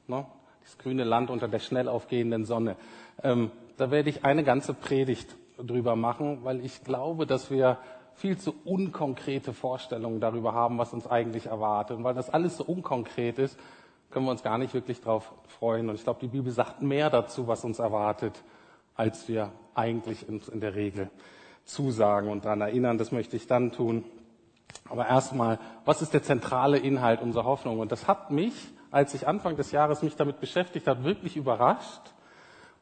ne, 0.06 0.26
das 0.62 0.78
grüne 0.78 1.04
Land 1.04 1.30
unter 1.30 1.48
der 1.48 1.58
schnell 1.58 1.88
aufgehenden 1.88 2.44
Sonne, 2.44 2.76
ähm, 3.22 3.50
da 3.76 3.90
werde 3.90 4.10
ich 4.10 4.24
eine 4.24 4.44
ganze 4.44 4.74
Predigt 4.74 5.36
drüber 5.58 5.96
machen, 5.96 6.44
weil 6.44 6.64
ich 6.64 6.84
glaube, 6.84 7.26
dass 7.26 7.50
wir 7.50 7.78
viel 8.14 8.36
zu 8.36 8.54
unkonkrete 8.64 9.52
Vorstellungen 9.52 10.20
darüber 10.20 10.52
haben, 10.52 10.78
was 10.78 10.92
uns 10.92 11.06
eigentlich 11.06 11.46
erwartet. 11.46 11.96
Und 11.96 12.04
weil 12.04 12.14
das 12.14 12.30
alles 12.30 12.56
so 12.56 12.64
unkonkret 12.64 13.38
ist, 13.38 13.56
können 14.10 14.24
wir 14.24 14.30
uns 14.30 14.42
gar 14.42 14.58
nicht 14.58 14.74
wirklich 14.74 15.00
darauf 15.00 15.32
freuen. 15.58 15.88
Und 15.88 15.96
ich 15.96 16.04
glaube, 16.04 16.20
die 16.20 16.28
Bibel 16.28 16.52
sagt 16.52 16.82
mehr 16.82 17.10
dazu, 17.10 17.46
was 17.46 17.64
uns 17.64 17.78
erwartet, 17.78 18.42
als 18.94 19.28
wir 19.28 19.52
eigentlich 19.74 20.28
in 20.28 20.60
der 20.60 20.74
Regel 20.74 21.10
zusagen 21.64 22.30
und 22.30 22.44
daran 22.44 22.62
erinnern. 22.62 22.98
Das 22.98 23.12
möchte 23.12 23.36
ich 23.36 23.46
dann 23.46 23.72
tun. 23.72 24.04
Aber 24.88 25.06
erstmal, 25.06 25.58
was 25.84 26.02
ist 26.02 26.14
der 26.14 26.22
zentrale 26.22 26.78
Inhalt 26.78 27.20
unserer 27.22 27.44
Hoffnung? 27.44 27.78
Und 27.78 27.92
das 27.92 28.08
hat 28.08 28.30
mich, 28.30 28.54
als 28.90 29.14
ich 29.14 29.28
Anfang 29.28 29.56
des 29.56 29.70
Jahres 29.70 30.02
mich 30.02 30.16
damit 30.16 30.40
beschäftigt 30.40 30.86
habe, 30.86 31.04
wirklich 31.04 31.36
überrascht, 31.36 32.00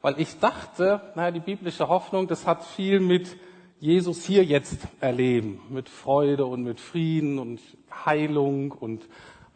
weil 0.03 0.21
ich 0.21 0.39
dachte, 0.39 1.01
naja, 1.17 1.33
die 1.33 1.41
biblische 1.41 1.89
Hoffnung, 1.89 2.29
das 2.29 2.47
hat 2.47 2.65
viel 2.65 3.01
mit 3.01 3.37
Jesus 3.81 4.25
hier 4.25 4.45
jetzt 4.45 4.79
erleben, 5.01 5.61
mit 5.69 5.89
Freude 5.89 6.47
und 6.47 6.63
mit 6.63 6.81
Frieden 6.81 7.39
und 7.39 7.61
Heilung 8.05 8.73
und 8.73 9.07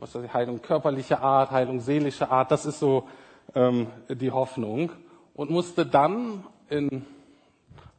was 0.00 0.14
ich, 0.14 0.32
Heilung 0.32 0.62
körperlicher 0.62 1.20
Art, 1.20 1.50
Heilung 1.50 1.80
seelischer 1.80 2.30
Art, 2.30 2.50
das 2.50 2.64
ist 2.64 2.78
so 2.78 3.06
ähm, 3.54 3.88
die 4.08 4.30
Hoffnung. 4.30 4.90
Und 5.34 5.50
musste 5.50 5.86
dann 5.86 6.44
in 6.68 7.04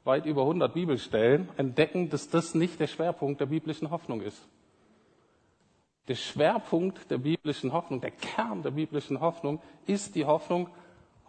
weit 0.03 0.25
über 0.25 0.41
100 0.41 0.73
Bibelstellen 0.73 1.49
entdecken, 1.57 2.09
dass 2.09 2.29
das 2.29 2.55
nicht 2.55 2.79
der 2.79 2.87
Schwerpunkt 2.87 3.39
der 3.39 3.45
biblischen 3.45 3.91
Hoffnung 3.91 4.21
ist. 4.21 4.41
Der 6.07 6.15
Schwerpunkt 6.15 7.11
der 7.11 7.19
biblischen 7.19 7.71
Hoffnung, 7.71 8.01
der 8.01 8.11
Kern 8.11 8.63
der 8.63 8.71
biblischen 8.71 9.19
Hoffnung 9.21 9.61
ist 9.85 10.15
die 10.15 10.25
Hoffnung 10.25 10.69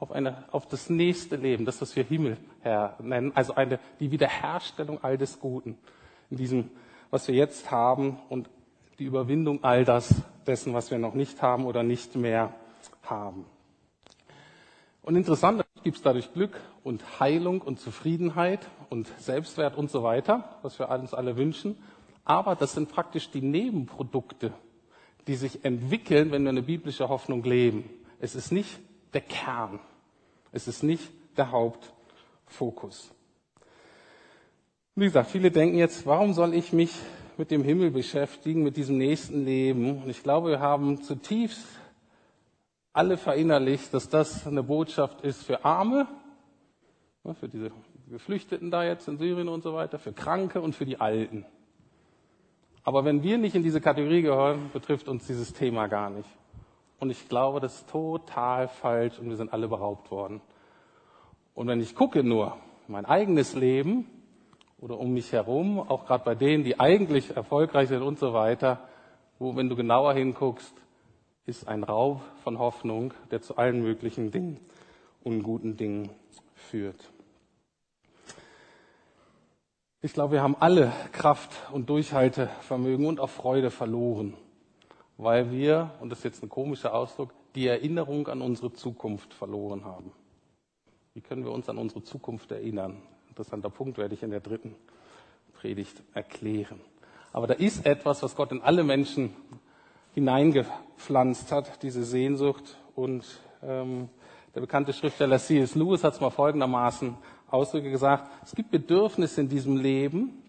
auf, 0.00 0.10
eine, 0.10 0.44
auf 0.50 0.66
das 0.66 0.88
nächste 0.88 1.36
Leben, 1.36 1.66
das, 1.66 1.80
was 1.82 1.94
wir 1.94 2.04
Himmel 2.04 2.38
nennen, 2.98 3.32
also 3.34 3.54
eine, 3.54 3.78
die 4.00 4.10
Wiederherstellung 4.10 5.04
all 5.04 5.18
des 5.18 5.38
Guten, 5.38 5.76
in 6.30 6.38
diesem, 6.38 6.70
was 7.10 7.28
wir 7.28 7.34
jetzt 7.34 7.70
haben 7.70 8.18
und 8.30 8.48
die 8.98 9.04
Überwindung 9.04 9.64
all 9.64 9.84
das, 9.84 10.14
dessen, 10.46 10.74
was 10.74 10.90
wir 10.90 10.98
noch 10.98 11.14
nicht 11.14 11.42
haben 11.42 11.66
oder 11.66 11.82
nicht 11.82 12.16
mehr 12.16 12.54
haben. 13.04 13.46
Und 15.02 15.16
interessant, 15.16 15.64
gibt 15.82 15.96
es 15.96 16.02
dadurch 16.02 16.32
Glück 16.32 16.60
und 16.84 17.20
Heilung 17.20 17.60
und 17.60 17.80
Zufriedenheit 17.80 18.60
und 18.88 19.08
Selbstwert 19.18 19.76
und 19.76 19.90
so 19.90 20.02
weiter, 20.02 20.58
was 20.62 20.78
wir 20.78 20.88
uns 20.90 21.14
alle 21.14 21.36
wünschen. 21.36 21.76
Aber 22.24 22.54
das 22.54 22.72
sind 22.72 22.90
praktisch 22.90 23.30
die 23.30 23.40
Nebenprodukte, 23.40 24.52
die 25.26 25.34
sich 25.34 25.64
entwickeln, 25.64 26.30
wenn 26.30 26.42
wir 26.42 26.50
eine 26.50 26.62
biblische 26.62 27.08
Hoffnung 27.08 27.42
leben. 27.42 27.88
Es 28.20 28.34
ist 28.34 28.52
nicht 28.52 28.78
der 29.12 29.22
Kern. 29.22 29.80
Es 30.52 30.68
ist 30.68 30.82
nicht 30.82 31.10
der 31.36 31.50
Hauptfokus. 31.50 33.10
Wie 34.94 35.06
gesagt, 35.06 35.30
viele 35.30 35.50
denken 35.50 35.78
jetzt, 35.78 36.06
warum 36.06 36.34
soll 36.34 36.54
ich 36.54 36.72
mich 36.72 36.92
mit 37.42 37.50
dem 37.50 37.64
Himmel 37.64 37.90
beschäftigen, 37.90 38.62
mit 38.62 38.76
diesem 38.76 38.98
nächsten 38.98 39.44
Leben? 39.44 40.00
Und 40.00 40.08
ich 40.08 40.22
glaube, 40.22 40.50
wir 40.50 40.60
haben 40.60 41.02
zutiefst 41.02 41.66
alle 42.92 43.16
verinnerlicht, 43.16 43.92
dass 43.92 44.08
das 44.08 44.46
eine 44.46 44.62
Botschaft 44.62 45.22
ist 45.22 45.42
für 45.42 45.64
Arme, 45.64 46.06
für 47.40 47.48
diese 47.48 47.72
Geflüchteten 48.08 48.70
da 48.70 48.84
jetzt 48.84 49.08
in 49.08 49.18
Syrien 49.18 49.48
und 49.48 49.64
so 49.64 49.74
weiter, 49.74 49.98
für 49.98 50.12
Kranke 50.12 50.60
und 50.60 50.76
für 50.76 50.86
die 50.86 51.00
Alten. 51.00 51.44
Aber 52.84 53.04
wenn 53.04 53.24
wir 53.24 53.38
nicht 53.38 53.56
in 53.56 53.64
diese 53.64 53.80
Kategorie 53.80 54.22
gehören, 54.22 54.70
betrifft 54.72 55.08
uns 55.08 55.26
dieses 55.26 55.52
Thema 55.52 55.88
gar 55.88 56.10
nicht. 56.10 56.28
Und 57.00 57.10
ich 57.10 57.28
glaube, 57.28 57.58
das 57.58 57.74
ist 57.74 57.90
total 57.90 58.68
falsch 58.68 59.18
und 59.18 59.28
wir 59.30 59.36
sind 59.36 59.52
alle 59.52 59.66
beraubt 59.66 60.12
worden. 60.12 60.40
Und 61.56 61.66
wenn 61.66 61.80
ich 61.80 61.96
gucke 61.96 62.22
nur 62.22 62.56
mein 62.86 63.04
eigenes 63.04 63.56
Leben 63.56 64.06
oder 64.82 64.98
um 64.98 65.14
mich 65.14 65.32
herum, 65.32 65.78
auch 65.78 66.04
gerade 66.04 66.24
bei 66.24 66.34
denen, 66.34 66.62
die 66.62 66.78
eigentlich 66.78 67.34
erfolgreich 67.34 67.88
sind 67.88 68.02
und 68.02 68.18
so 68.18 68.34
weiter, 68.34 68.86
wo, 69.38 69.56
wenn 69.56 69.70
du 69.70 69.76
genauer 69.76 70.12
hinguckst, 70.12 70.74
ist 71.46 71.66
ein 71.66 71.82
Raub 71.82 72.20
von 72.44 72.58
Hoffnung, 72.58 73.14
der 73.30 73.40
zu 73.40 73.56
allen 73.56 73.80
möglichen 73.80 74.30
Dingen, 74.30 74.60
unguten 75.24 75.78
Dingen 75.78 76.10
führt. 76.54 77.10
Ich 80.02 80.12
glaube, 80.12 80.34
wir 80.34 80.42
haben 80.42 80.56
alle 80.60 80.92
Kraft 81.12 81.50
und 81.72 81.88
Durchhaltevermögen 81.88 83.06
und 83.06 83.20
auch 83.20 83.30
Freude 83.30 83.70
verloren 83.70 84.34
weil 85.22 85.50
wir, 85.50 85.90
und 86.00 86.10
das 86.10 86.18
ist 86.18 86.24
jetzt 86.24 86.42
ein 86.42 86.48
komischer 86.48 86.94
Ausdruck, 86.94 87.32
die 87.54 87.66
Erinnerung 87.66 88.28
an 88.28 88.42
unsere 88.42 88.72
Zukunft 88.72 89.34
verloren 89.34 89.84
haben. 89.84 90.12
Wie 91.14 91.20
können 91.20 91.44
wir 91.44 91.52
uns 91.52 91.68
an 91.68 91.78
unsere 91.78 92.02
Zukunft 92.02 92.50
erinnern? 92.50 93.02
Interessanter 93.32 93.70
Punkt 93.70 93.96
werde 93.96 94.14
ich 94.14 94.22
in 94.22 94.30
der 94.30 94.40
dritten 94.40 94.74
Predigt 95.54 96.02
erklären. 96.12 96.78
Aber 97.32 97.46
da 97.46 97.54
ist 97.54 97.86
etwas, 97.86 98.22
was 98.22 98.36
Gott 98.36 98.52
in 98.52 98.60
alle 98.60 98.84
Menschen 98.84 99.30
hineingepflanzt 100.12 101.50
hat, 101.50 101.82
diese 101.82 102.04
Sehnsucht. 102.04 102.76
Und 102.94 103.24
ähm, 103.62 104.10
der 104.54 104.60
bekannte 104.60 104.92
Schriftsteller 104.92 105.38
C.S. 105.38 105.74
Lewis 105.74 106.04
hat 106.04 106.12
es 106.12 106.20
mal 106.20 106.28
folgendermaßen 106.28 107.16
Ausdrücke 107.50 107.90
gesagt. 107.90 108.30
Es 108.44 108.54
gibt 108.54 108.70
Bedürfnisse 108.70 109.40
in 109.40 109.48
diesem 109.48 109.78
Leben, 109.78 110.42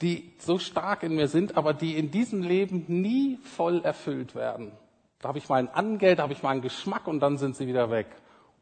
die 0.00 0.30
so 0.38 0.60
stark 0.60 1.02
in 1.02 1.16
mir 1.16 1.26
sind, 1.26 1.56
aber 1.56 1.74
die 1.74 1.98
in 1.98 2.12
diesem 2.12 2.44
Leben 2.44 2.84
nie 2.86 3.40
voll 3.42 3.80
erfüllt 3.84 4.36
werden. 4.36 4.70
Da 5.18 5.26
habe 5.26 5.38
ich 5.38 5.48
mal 5.48 5.56
ein 5.56 5.68
Angeld, 5.70 6.20
da 6.20 6.22
habe 6.22 6.34
ich 6.34 6.44
mal 6.44 6.50
einen 6.50 6.62
Geschmack 6.62 7.08
und 7.08 7.18
dann 7.18 7.36
sind 7.36 7.56
sie 7.56 7.66
wieder 7.66 7.90
weg. 7.90 8.06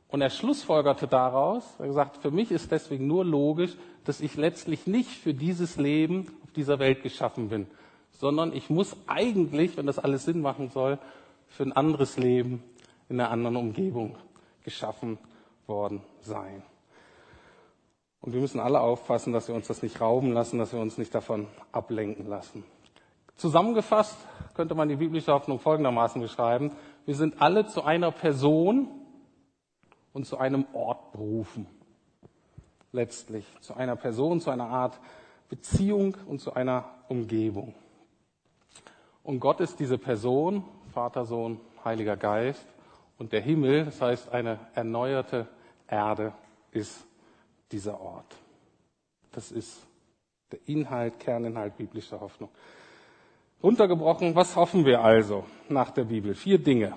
Und 0.08 0.22
er 0.22 0.30
schlussfolgerte 0.30 1.08
daraus, 1.08 1.64
er 1.78 1.86
gesagt, 1.86 2.18
für 2.18 2.30
mich 2.30 2.50
ist 2.50 2.70
deswegen 2.70 3.06
nur 3.06 3.24
logisch, 3.24 3.76
dass 4.04 4.20
ich 4.20 4.36
letztlich 4.36 4.86
nicht 4.86 5.10
für 5.10 5.34
dieses 5.34 5.76
Leben 5.76 6.28
auf 6.44 6.52
dieser 6.52 6.78
Welt 6.78 7.02
geschaffen 7.02 7.48
bin, 7.48 7.66
sondern 8.12 8.52
ich 8.52 8.70
muss 8.70 8.96
eigentlich, 9.06 9.76
wenn 9.76 9.86
das 9.86 9.98
alles 9.98 10.24
Sinn 10.24 10.40
machen 10.40 10.70
soll, 10.70 10.98
für 11.48 11.64
ein 11.64 11.72
anderes 11.72 12.16
Leben 12.16 12.62
in 13.08 13.20
einer 13.20 13.30
anderen 13.30 13.56
Umgebung 13.56 14.16
geschaffen 14.64 15.18
worden 15.66 16.02
sein. 16.20 16.62
Und 18.20 18.32
wir 18.32 18.40
müssen 18.40 18.60
alle 18.60 18.80
aufpassen, 18.80 19.32
dass 19.32 19.48
wir 19.48 19.54
uns 19.54 19.68
das 19.68 19.82
nicht 19.82 20.00
rauben 20.00 20.32
lassen, 20.32 20.58
dass 20.58 20.72
wir 20.72 20.80
uns 20.80 20.98
nicht 20.98 21.14
davon 21.14 21.46
ablenken 21.72 22.26
lassen. 22.26 22.64
Zusammengefasst 23.36 24.16
könnte 24.54 24.74
man 24.74 24.88
die 24.88 24.96
biblische 24.96 25.32
Hoffnung 25.32 25.58
folgendermaßen 25.58 26.20
beschreiben. 26.20 26.72
Wir 27.04 27.14
sind 27.14 27.40
alle 27.40 27.66
zu 27.66 27.84
einer 27.84 28.10
Person 28.10 28.88
und 30.16 30.24
zu 30.24 30.38
einem 30.38 30.64
Ort 30.72 31.12
berufen. 31.12 31.66
Letztlich 32.90 33.44
zu 33.60 33.74
einer 33.74 33.96
Person, 33.96 34.40
zu 34.40 34.48
einer 34.48 34.66
Art 34.66 34.98
Beziehung 35.50 36.16
und 36.26 36.40
zu 36.40 36.54
einer 36.54 36.86
Umgebung. 37.08 37.74
Und 39.22 39.40
Gott 39.40 39.60
ist 39.60 39.78
diese 39.78 39.98
Person, 39.98 40.64
Vater, 40.94 41.26
Sohn, 41.26 41.60
Heiliger 41.84 42.16
Geist. 42.16 42.66
Und 43.18 43.32
der 43.34 43.42
Himmel, 43.42 43.84
das 43.84 44.00
heißt 44.00 44.32
eine 44.32 44.58
erneuerte 44.74 45.48
Erde, 45.86 46.32
ist 46.70 47.04
dieser 47.70 48.00
Ort. 48.00 48.36
Das 49.32 49.52
ist 49.52 49.86
der 50.50 50.60
Inhalt, 50.64 51.20
Kerninhalt 51.20 51.76
biblischer 51.76 52.22
Hoffnung. 52.22 52.48
Runtergebrochen, 53.62 54.34
was 54.34 54.56
hoffen 54.56 54.86
wir 54.86 55.02
also 55.02 55.44
nach 55.68 55.90
der 55.90 56.04
Bibel? 56.04 56.34
Vier 56.34 56.56
Dinge. 56.56 56.96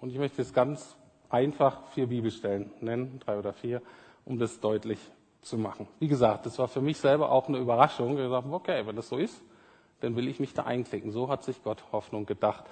Und 0.00 0.10
ich 0.10 0.18
möchte 0.18 0.42
jetzt 0.42 0.54
ganz 0.54 0.96
einfach 1.32 1.86
vier 1.88 2.06
Bibelstellen 2.06 2.70
nennen, 2.80 3.20
drei 3.24 3.38
oder 3.38 3.52
vier, 3.52 3.82
um 4.24 4.38
das 4.38 4.60
deutlich 4.60 4.98
zu 5.40 5.58
machen. 5.58 5.88
Wie 5.98 6.08
gesagt, 6.08 6.46
das 6.46 6.58
war 6.58 6.68
für 6.68 6.80
mich 6.80 6.98
selber 6.98 7.32
auch 7.32 7.48
eine 7.48 7.58
Überraschung. 7.58 8.16
Wir 8.16 8.24
gesagt, 8.24 8.46
okay, 8.50 8.86
wenn 8.86 8.94
das 8.94 9.08
so 9.08 9.16
ist, 9.16 9.42
dann 10.00 10.14
will 10.14 10.28
ich 10.28 10.40
mich 10.40 10.54
da 10.54 10.64
einklicken. 10.64 11.10
So 11.10 11.28
hat 11.28 11.42
sich 11.42 11.62
Gott 11.62 11.82
Hoffnung 11.90 12.26
gedacht. 12.26 12.64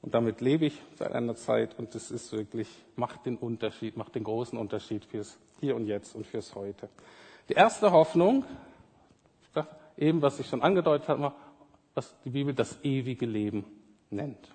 Und 0.00 0.14
damit 0.14 0.40
lebe 0.40 0.66
ich 0.66 0.80
seit 0.96 1.12
einer 1.12 1.34
Zeit 1.34 1.78
und 1.78 1.94
das 1.94 2.10
ist 2.10 2.32
wirklich, 2.32 2.68
macht 2.94 3.24
den 3.26 3.36
Unterschied, 3.36 3.96
macht 3.96 4.14
den 4.14 4.24
großen 4.24 4.58
Unterschied 4.58 5.04
fürs 5.04 5.38
hier 5.60 5.76
und 5.76 5.86
jetzt 5.86 6.14
und 6.14 6.26
fürs 6.26 6.54
Heute. 6.54 6.88
Die 7.48 7.54
erste 7.54 7.90
Hoffnung, 7.90 8.44
eben 9.96 10.22
was 10.22 10.38
ich 10.38 10.46
schon 10.46 10.62
angedeutet 10.62 11.08
habe, 11.08 11.32
was 11.94 12.14
die 12.24 12.30
Bibel 12.30 12.54
das 12.54 12.78
ewige 12.84 13.26
Leben 13.26 13.64
nennt. 14.10 14.54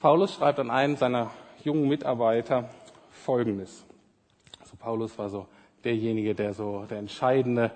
Paulus 0.00 0.34
schreibt 0.34 0.58
an 0.58 0.70
einen 0.70 0.96
seiner 0.96 1.30
jungen 1.64 1.88
Mitarbeiter 1.88 2.68
Folgendes. 3.10 3.84
Also 4.60 4.76
Paulus 4.76 5.16
war 5.18 5.28
so 5.28 5.46
derjenige, 5.84 6.34
der 6.34 6.54
so 6.54 6.84
der 6.88 6.98
entscheidende 6.98 7.70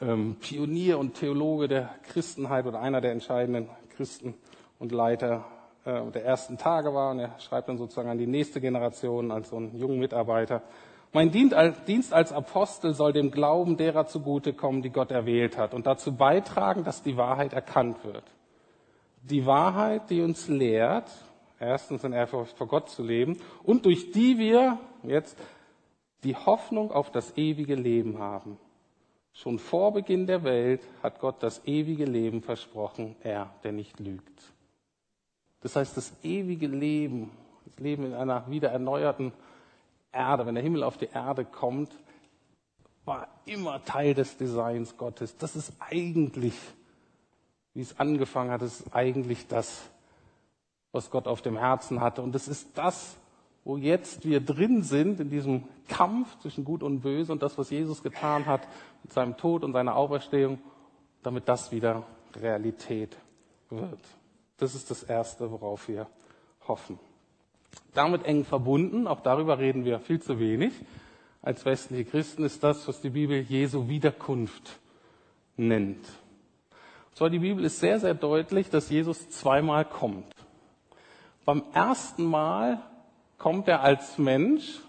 ähm, 0.00 0.36
Pionier 0.40 0.98
und 0.98 1.14
Theologe 1.14 1.68
der 1.68 1.90
Christenheit 2.10 2.66
oder 2.66 2.80
einer 2.80 3.00
der 3.00 3.12
entscheidenden 3.12 3.68
Christen 3.96 4.34
und 4.78 4.92
Leiter 4.92 5.44
äh, 5.84 6.02
der 6.12 6.24
ersten 6.24 6.58
Tage 6.58 6.92
war. 6.92 7.12
Und 7.12 7.20
er 7.20 7.38
schreibt 7.40 7.68
dann 7.68 7.78
sozusagen 7.78 8.08
an 8.08 8.18
die 8.18 8.26
nächste 8.26 8.60
Generation 8.60 9.30
als 9.30 9.50
so 9.50 9.56
einen 9.56 9.76
jungen 9.76 9.98
Mitarbeiter 9.98 10.62
Mein 11.12 11.30
Dienst 11.30 12.12
als 12.12 12.32
Apostel 12.32 12.92
soll 12.92 13.12
dem 13.12 13.30
Glauben 13.30 13.76
derer 13.76 14.06
zugutekommen, 14.06 14.82
die 14.82 14.90
Gott 14.90 15.10
erwählt 15.10 15.56
hat 15.56 15.72
und 15.72 15.86
dazu 15.86 16.14
beitragen, 16.14 16.84
dass 16.84 17.02
die 17.02 17.16
Wahrheit 17.16 17.54
erkannt 17.54 18.04
wird. 18.04 18.24
Die 19.22 19.46
Wahrheit, 19.46 20.10
die 20.10 20.20
uns 20.20 20.48
lehrt, 20.48 21.10
erstens 21.58 22.04
in 22.04 22.12
Ehrfurcht 22.12 22.56
vor 22.56 22.68
Gott 22.68 22.88
zu 22.90 23.02
leben 23.02 23.38
und 23.62 23.84
durch 23.86 24.12
die 24.12 24.38
wir 24.38 24.78
jetzt 25.02 25.38
die 26.24 26.34
Hoffnung 26.34 26.90
auf 26.90 27.10
das 27.10 27.36
ewige 27.36 27.74
Leben 27.74 28.18
haben. 28.18 28.58
Schon 29.32 29.58
vor 29.58 29.92
Beginn 29.92 30.26
der 30.26 30.44
Welt 30.44 30.80
hat 31.02 31.20
Gott 31.20 31.42
das 31.42 31.64
ewige 31.66 32.06
Leben 32.06 32.42
versprochen, 32.42 33.16
er, 33.22 33.50
der 33.62 33.72
nicht 33.72 34.00
lügt. 34.00 34.42
Das 35.60 35.76
heißt, 35.76 35.96
das 35.96 36.12
ewige 36.22 36.66
Leben, 36.66 37.30
das 37.64 37.78
Leben 37.78 38.06
in 38.06 38.14
einer 38.14 38.50
wieder 38.50 38.70
erneuerten 38.70 39.32
Erde, 40.12 40.46
wenn 40.46 40.54
der 40.54 40.64
Himmel 40.64 40.82
auf 40.82 40.96
die 40.96 41.10
Erde 41.12 41.44
kommt, 41.44 41.90
war 43.04 43.28
immer 43.44 43.84
Teil 43.84 44.14
des 44.14 44.36
Designs 44.36 44.96
Gottes. 44.96 45.36
Das 45.36 45.54
ist 45.54 45.72
eigentlich, 45.78 46.54
wie 47.74 47.82
es 47.82 47.98
angefangen 48.00 48.50
hat, 48.50 48.62
das 48.62 48.80
ist 48.80 48.94
eigentlich 48.94 49.46
das, 49.46 49.82
was 50.92 51.10
Gott 51.10 51.26
auf 51.26 51.42
dem 51.42 51.56
Herzen 51.56 52.00
hatte. 52.00 52.22
Und 52.22 52.34
das 52.34 52.48
ist 52.48 52.76
das, 52.76 53.16
wo 53.64 53.76
jetzt 53.76 54.24
wir 54.24 54.40
drin 54.40 54.82
sind, 54.82 55.20
in 55.20 55.30
diesem 55.30 55.64
Kampf 55.88 56.38
zwischen 56.40 56.64
Gut 56.64 56.82
und 56.82 57.00
Böse 57.00 57.32
und 57.32 57.42
das, 57.42 57.58
was 57.58 57.70
Jesus 57.70 58.02
getan 58.02 58.46
hat 58.46 58.66
mit 59.02 59.12
seinem 59.12 59.36
Tod 59.36 59.64
und 59.64 59.72
seiner 59.72 59.96
Auferstehung, 59.96 60.58
damit 61.22 61.48
das 61.48 61.72
wieder 61.72 62.04
Realität 62.40 63.16
wird. 63.70 64.00
Das 64.58 64.74
ist 64.74 64.90
das 64.90 65.02
Erste, 65.02 65.50
worauf 65.50 65.88
wir 65.88 66.06
hoffen 66.66 66.98
damit 67.96 68.24
eng 68.24 68.44
verbunden, 68.44 69.06
auch 69.06 69.20
darüber 69.20 69.58
reden 69.58 69.84
wir 69.84 70.00
viel 70.00 70.20
zu 70.20 70.38
wenig. 70.38 70.72
Als 71.42 71.64
westliche 71.64 72.04
Christen 72.04 72.44
ist 72.44 72.62
das, 72.62 72.86
was 72.88 73.00
die 73.00 73.10
Bibel 73.10 73.40
Jesu 73.40 73.88
Wiederkunft 73.88 74.78
nennt. 75.56 76.04
Und 77.10 77.16
zwar 77.16 77.30
die 77.30 77.38
Bibel 77.38 77.64
ist 77.64 77.80
sehr, 77.80 77.98
sehr 77.98 78.14
deutlich, 78.14 78.68
dass 78.68 78.90
Jesus 78.90 79.30
zweimal 79.30 79.84
kommt. 79.84 80.26
Beim 81.46 81.62
ersten 81.72 82.24
Mal 82.24 82.80
kommt 83.38 83.68
er 83.68 83.80
als 83.80 84.18
Mensch 84.18 84.80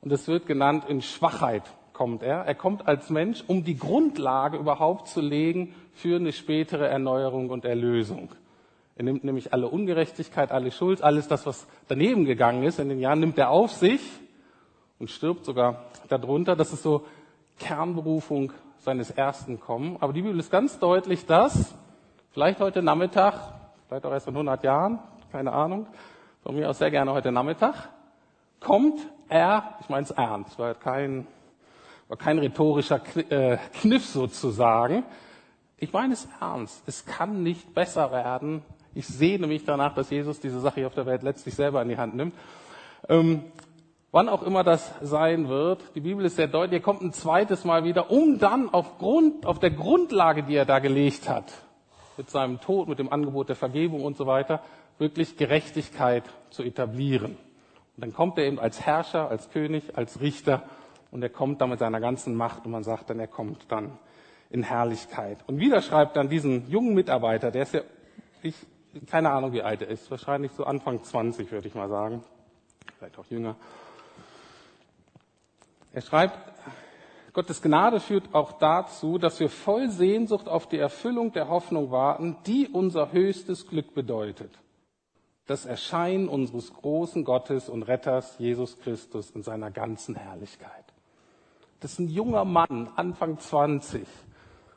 und 0.00 0.10
es 0.10 0.26
wird 0.26 0.46
genannt 0.46 0.86
in 0.88 1.02
Schwachheit 1.02 1.62
kommt 1.92 2.24
er. 2.24 2.38
Er 2.38 2.56
kommt 2.56 2.88
als 2.88 3.10
Mensch, 3.10 3.44
um 3.46 3.62
die 3.62 3.76
Grundlage 3.76 4.56
überhaupt 4.56 5.06
zu 5.06 5.20
legen 5.20 5.72
für 5.92 6.16
eine 6.16 6.32
spätere 6.32 6.88
Erneuerung 6.88 7.48
und 7.48 7.64
Erlösung. 7.64 8.30
Er 8.96 9.04
nimmt 9.04 9.22
nämlich 9.22 9.52
alle 9.52 9.68
Ungerechtigkeit, 9.68 10.50
alle 10.50 10.72
Schuld, 10.72 11.00
alles 11.00 11.28
das, 11.28 11.46
was 11.46 11.68
daneben 11.86 12.24
gegangen 12.24 12.64
ist 12.64 12.80
in 12.80 12.88
den 12.88 12.98
Jahren, 12.98 13.20
nimmt 13.20 13.38
er 13.38 13.50
auf 13.50 13.70
sich 13.70 14.00
und 14.98 15.10
stirbt 15.10 15.44
sogar 15.44 15.84
darunter. 16.08 16.56
Das 16.56 16.72
ist 16.72 16.82
so 16.82 17.06
Kernberufung 17.60 18.52
seines 18.78 19.12
ersten 19.12 19.60
Kommen. 19.60 19.96
Aber 20.00 20.12
die 20.12 20.22
Bibel 20.22 20.40
ist 20.40 20.50
ganz 20.50 20.80
deutlich, 20.80 21.24
dass 21.24 21.72
vielleicht 22.32 22.58
heute 22.58 22.82
Nachmittag, 22.82 23.34
vielleicht 23.86 24.04
auch 24.04 24.10
erst 24.10 24.26
in 24.26 24.34
100 24.34 24.64
Jahren, 24.64 24.98
keine 25.32 25.52
Ahnung, 25.52 25.86
von 26.44 26.54
mir 26.54 26.70
aus 26.70 26.78
sehr 26.78 26.90
gerne 26.90 27.12
heute 27.12 27.32
Nachmittag, 27.32 27.88
kommt 28.60 29.00
er, 29.28 29.78
ich 29.80 29.88
meine 29.88 30.04
es 30.04 30.10
ernst, 30.12 30.58
war 30.58 30.74
kein, 30.74 31.26
war 32.06 32.16
kein 32.16 32.38
rhetorischer 32.38 33.00
äh, 33.30 33.58
Kniff 33.80 34.06
sozusagen, 34.06 35.04
ich 35.78 35.92
meine 35.92 36.12
es 36.12 36.28
ernst. 36.40 36.84
Es 36.86 37.04
kann 37.04 37.42
nicht 37.42 37.74
besser 37.74 38.12
werden 38.12 38.62
ich 38.94 39.06
sehne 39.06 39.46
mich 39.46 39.64
danach, 39.64 39.94
dass 39.94 40.10
Jesus 40.10 40.40
diese 40.40 40.60
Sache 40.60 40.76
hier 40.76 40.86
auf 40.86 40.94
der 40.94 41.06
Welt 41.06 41.22
letztlich 41.22 41.54
selber 41.54 41.80
in 41.82 41.88
die 41.88 41.96
Hand 41.96 42.14
nimmt. 42.14 42.34
Ähm, 43.08 43.44
wann 44.10 44.28
auch 44.28 44.42
immer 44.42 44.64
das 44.64 44.92
sein 45.00 45.48
wird, 45.48 45.82
die 45.94 46.00
Bibel 46.00 46.24
ist 46.24 46.36
sehr 46.36 46.46
deutlich, 46.46 46.80
er 46.80 46.84
kommt 46.84 47.02
ein 47.02 47.12
zweites 47.12 47.64
Mal 47.64 47.84
wieder, 47.84 48.10
um 48.10 48.38
dann 48.38 48.68
auf, 48.72 48.98
Grund, 48.98 49.46
auf 49.46 49.58
der 49.58 49.70
Grundlage, 49.70 50.42
die 50.42 50.54
er 50.54 50.66
da 50.66 50.78
gelegt 50.78 51.28
hat, 51.28 51.50
mit 52.16 52.28
seinem 52.28 52.60
Tod, 52.60 52.88
mit 52.88 52.98
dem 52.98 53.10
Angebot 53.10 53.48
der 53.48 53.56
Vergebung 53.56 54.02
und 54.02 54.16
so 54.16 54.26
weiter, 54.26 54.60
wirklich 54.98 55.36
Gerechtigkeit 55.36 56.24
zu 56.50 56.62
etablieren. 56.62 57.36
Und 57.96 58.00
dann 58.04 58.12
kommt 58.12 58.38
er 58.38 58.44
eben 58.44 58.58
als 58.58 58.80
Herrscher, 58.80 59.28
als 59.28 59.50
König, 59.50 59.96
als 59.96 60.20
Richter 60.20 60.62
und 61.10 61.22
er 61.22 61.28
kommt 61.28 61.60
dann 61.60 61.70
mit 61.70 61.78
seiner 61.78 62.00
ganzen 62.00 62.34
Macht 62.34 62.64
und 62.64 62.72
man 62.72 62.84
sagt 62.84 63.10
dann, 63.10 63.20
er 63.20 63.26
kommt 63.26 63.70
dann 63.70 63.98
in 64.50 64.62
Herrlichkeit. 64.62 65.38
Und 65.46 65.58
wieder 65.58 65.82
schreibt 65.82 66.16
dann 66.16 66.28
diesen 66.28 66.68
jungen 66.70 66.94
Mitarbeiter, 66.94 67.50
der 67.50 67.62
ist 67.62 67.74
ja, 67.74 67.80
ich 68.42 68.54
keine 69.06 69.30
Ahnung, 69.30 69.52
wie 69.52 69.62
alt 69.62 69.82
er 69.82 69.88
ist, 69.88 70.10
wahrscheinlich 70.10 70.52
so 70.52 70.64
Anfang 70.64 71.02
20, 71.02 71.50
würde 71.50 71.68
ich 71.68 71.74
mal 71.74 71.88
sagen, 71.88 72.22
vielleicht 72.98 73.18
auch 73.18 73.26
jünger. 73.26 73.56
Er 75.92 76.02
schreibt, 76.02 76.38
Gottes 77.32 77.62
Gnade 77.62 78.00
führt 78.00 78.34
auch 78.34 78.52
dazu, 78.52 79.16
dass 79.16 79.40
wir 79.40 79.48
voll 79.48 79.88
Sehnsucht 79.90 80.48
auf 80.48 80.68
die 80.68 80.78
Erfüllung 80.78 81.32
der 81.32 81.48
Hoffnung 81.48 81.90
warten, 81.90 82.36
die 82.46 82.68
unser 82.68 83.12
höchstes 83.12 83.66
Glück 83.66 83.94
bedeutet. 83.94 84.50
Das 85.46 85.66
Erscheinen 85.66 86.28
unseres 86.28 86.72
großen 86.72 87.24
Gottes 87.24 87.68
und 87.68 87.82
Retters 87.82 88.38
Jesus 88.38 88.78
Christus 88.78 89.30
in 89.30 89.42
seiner 89.42 89.70
ganzen 89.70 90.14
Herrlichkeit. 90.14 90.84
Das 91.80 91.92
ist 91.92 91.98
ein 91.98 92.08
junger 92.08 92.44
Mann, 92.44 92.90
Anfang 92.94 93.38
20, 93.38 94.06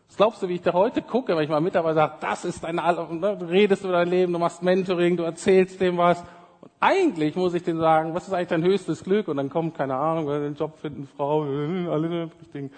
was 0.07 0.17
glaubst 0.17 0.41
du, 0.41 0.47
wie 0.47 0.55
ich 0.55 0.61
da 0.61 0.73
heute 0.73 1.01
gucke, 1.01 1.35
wenn 1.35 1.43
ich 1.43 1.49
mal 1.49 1.61
Mitarbeiter 1.61 1.95
sage, 1.95 2.13
das 2.21 2.45
ist 2.45 2.63
dein, 2.63 2.75
ne, 2.75 3.37
du 3.37 3.45
redest 3.45 3.83
über 3.83 3.93
dein 3.93 4.09
Leben, 4.09 4.33
du 4.33 4.39
machst 4.39 4.63
Mentoring, 4.63 5.17
du 5.17 5.23
erzählst 5.23 5.81
dem 5.81 5.97
was. 5.97 6.23
Und 6.61 6.71
eigentlich 6.79 7.35
muss 7.35 7.53
ich 7.53 7.63
denen 7.63 7.79
sagen, 7.79 8.13
was 8.13 8.27
ist 8.27 8.33
eigentlich 8.33 8.47
dein 8.49 8.63
höchstes 8.63 9.03
Glück? 9.03 9.27
Und 9.27 9.37
dann 9.37 9.49
kommt, 9.49 9.75
keine 9.75 9.95
Ahnung, 9.95 10.27
den 10.27 10.55
Job 10.55 10.77
finden, 10.77 11.09
Frau, 11.17 11.41
alle 11.41 12.29
richtigen 12.39 12.71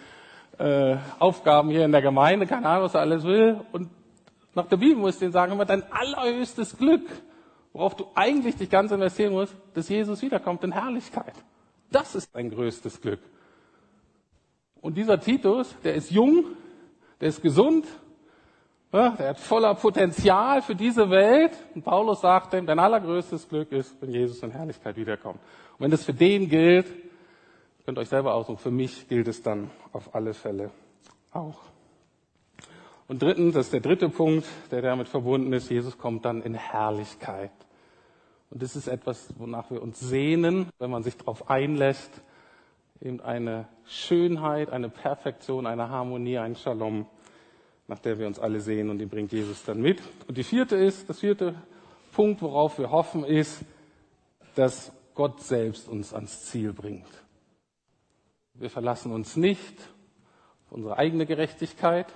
äh, 0.58 0.98
Aufgaben 1.20 1.70
hier 1.70 1.86
in 1.86 1.92
der 1.92 2.02
Gemeinde, 2.02 2.48
keine 2.48 2.68
Ahnung, 2.68 2.86
was 2.86 2.96
er 2.96 3.02
alles 3.02 3.24
will. 3.24 3.60
Und 3.72 3.90
nach 4.56 4.66
der 4.66 4.78
Bibel 4.78 4.98
muss 4.98 5.16
ich 5.16 5.20
denen 5.20 5.32
sagen, 5.32 5.52
immer 5.52 5.66
dein 5.66 5.84
allerhöchstes 5.92 6.78
Glück, 6.78 7.06
worauf 7.78 7.96
du 7.96 8.08
eigentlich 8.16 8.56
dich 8.56 8.72
ganz 8.72 8.92
investieren 8.92 9.34
musst, 9.34 9.56
dass 9.76 9.88
Jesus 9.88 10.20
wiederkommt 10.24 10.64
in 10.64 10.72
Herrlichkeit. 10.72 11.36
Das 11.92 12.16
ist 12.16 12.36
dein 12.36 12.50
größtes 12.50 13.00
Glück. 13.00 13.20
Und 14.82 14.98
dieser 14.98 15.20
Titus, 15.20 15.76
der 15.84 15.94
ist 15.94 16.10
jung, 16.10 16.46
der 17.22 17.30
ist 17.30 17.40
gesund, 17.44 17.86
der 18.92 19.30
hat 19.30 19.40
voller 19.40 19.76
Potenzial 19.76 20.64
für 20.64 20.74
diese 20.74 21.12
Welt. 21.12 21.52
Und 21.76 21.84
Paulus 21.84 22.22
sagt 22.22 22.56
ihm, 22.56 22.66
dein 22.66 22.80
allergrößtes 22.80 23.48
Glück 23.48 23.72
ist, 23.72 23.96
wenn 24.02 24.12
Jesus 24.12 24.42
in 24.42 24.50
Herrlichkeit 24.50 24.98
wiederkommt. 24.98 25.40
Und 25.78 25.84
wenn 25.84 25.92
das 25.92 26.04
für 26.04 26.14
den 26.16 26.50
gilt, 26.50 26.88
könnt 27.86 28.00
ihr 28.00 28.02
euch 28.02 28.10
selber 28.10 28.34
aussuchen, 28.34 28.58
für 28.58 28.72
mich 28.72 29.08
gilt 29.08 29.28
es 29.28 29.44
dann 29.44 29.70
auf 29.94 30.16
alle 30.16 30.34
Fälle 30.34 30.72
auch. 31.32 31.60
Und 33.08 33.22
drittens, 33.22 33.54
das 33.54 33.68
ist 33.68 33.74
der 33.74 33.82
dritte 33.82 34.10
Punkt, 34.10 34.48
der 34.72 34.82
damit 34.82 35.08
verbunden 35.10 35.54
ist, 35.54 35.70
Jesus 35.70 35.96
kommt 36.00 36.26
dann 36.26 36.42
in 36.42 36.56
Herrlichkeit. 36.56 37.52
Und 38.50 38.62
das 38.62 38.76
ist 38.76 38.88
etwas, 38.88 39.34
wonach 39.38 39.72
wir 39.72 39.82
uns 39.82 40.00
sehnen, 40.00 40.70
wenn 40.80 40.90
man 40.90 41.04
sich 41.04 41.18
darauf 41.18 41.50
einlässt, 41.50 42.22
eben 43.02 43.22
eine 43.22 43.68
Schönheit, 43.86 44.70
eine 44.70 44.90
Perfektion, 44.90 45.68
eine 45.68 45.90
Harmonie, 45.90 46.38
ein 46.38 46.56
Shalom, 46.56 47.06
nach 47.88 48.00
der 48.00 48.20
wir 48.20 48.28
uns 48.28 48.40
alle 48.40 48.60
sehen 48.60 48.90
und 48.90 49.00
die 49.00 49.06
bringt 49.06 49.32
Jesus 49.32 49.64
dann 49.64 49.82
mit. 49.82 50.02
Und 50.28 50.38
die 50.38 50.44
vierte 50.44 50.76
ist, 50.76 51.10
das 51.10 51.20
vierte 51.20 51.56
Punkt, 52.14 52.42
worauf 52.42 52.80
wir 52.80 52.90
hoffen, 52.90 53.24
ist, 53.24 53.64
dass 54.56 54.92
Gott 55.14 55.42
selbst 55.42 55.88
uns 55.88 56.14
ans 56.14 56.46
Ziel 56.46 56.74
bringt. 56.74 57.08
Wir 58.54 58.70
verlassen 58.70 59.12
uns 59.12 59.36
nicht 59.36 59.76
auf 60.66 60.72
unsere 60.72 60.98
eigene 60.98 61.26
Gerechtigkeit, 61.26 62.08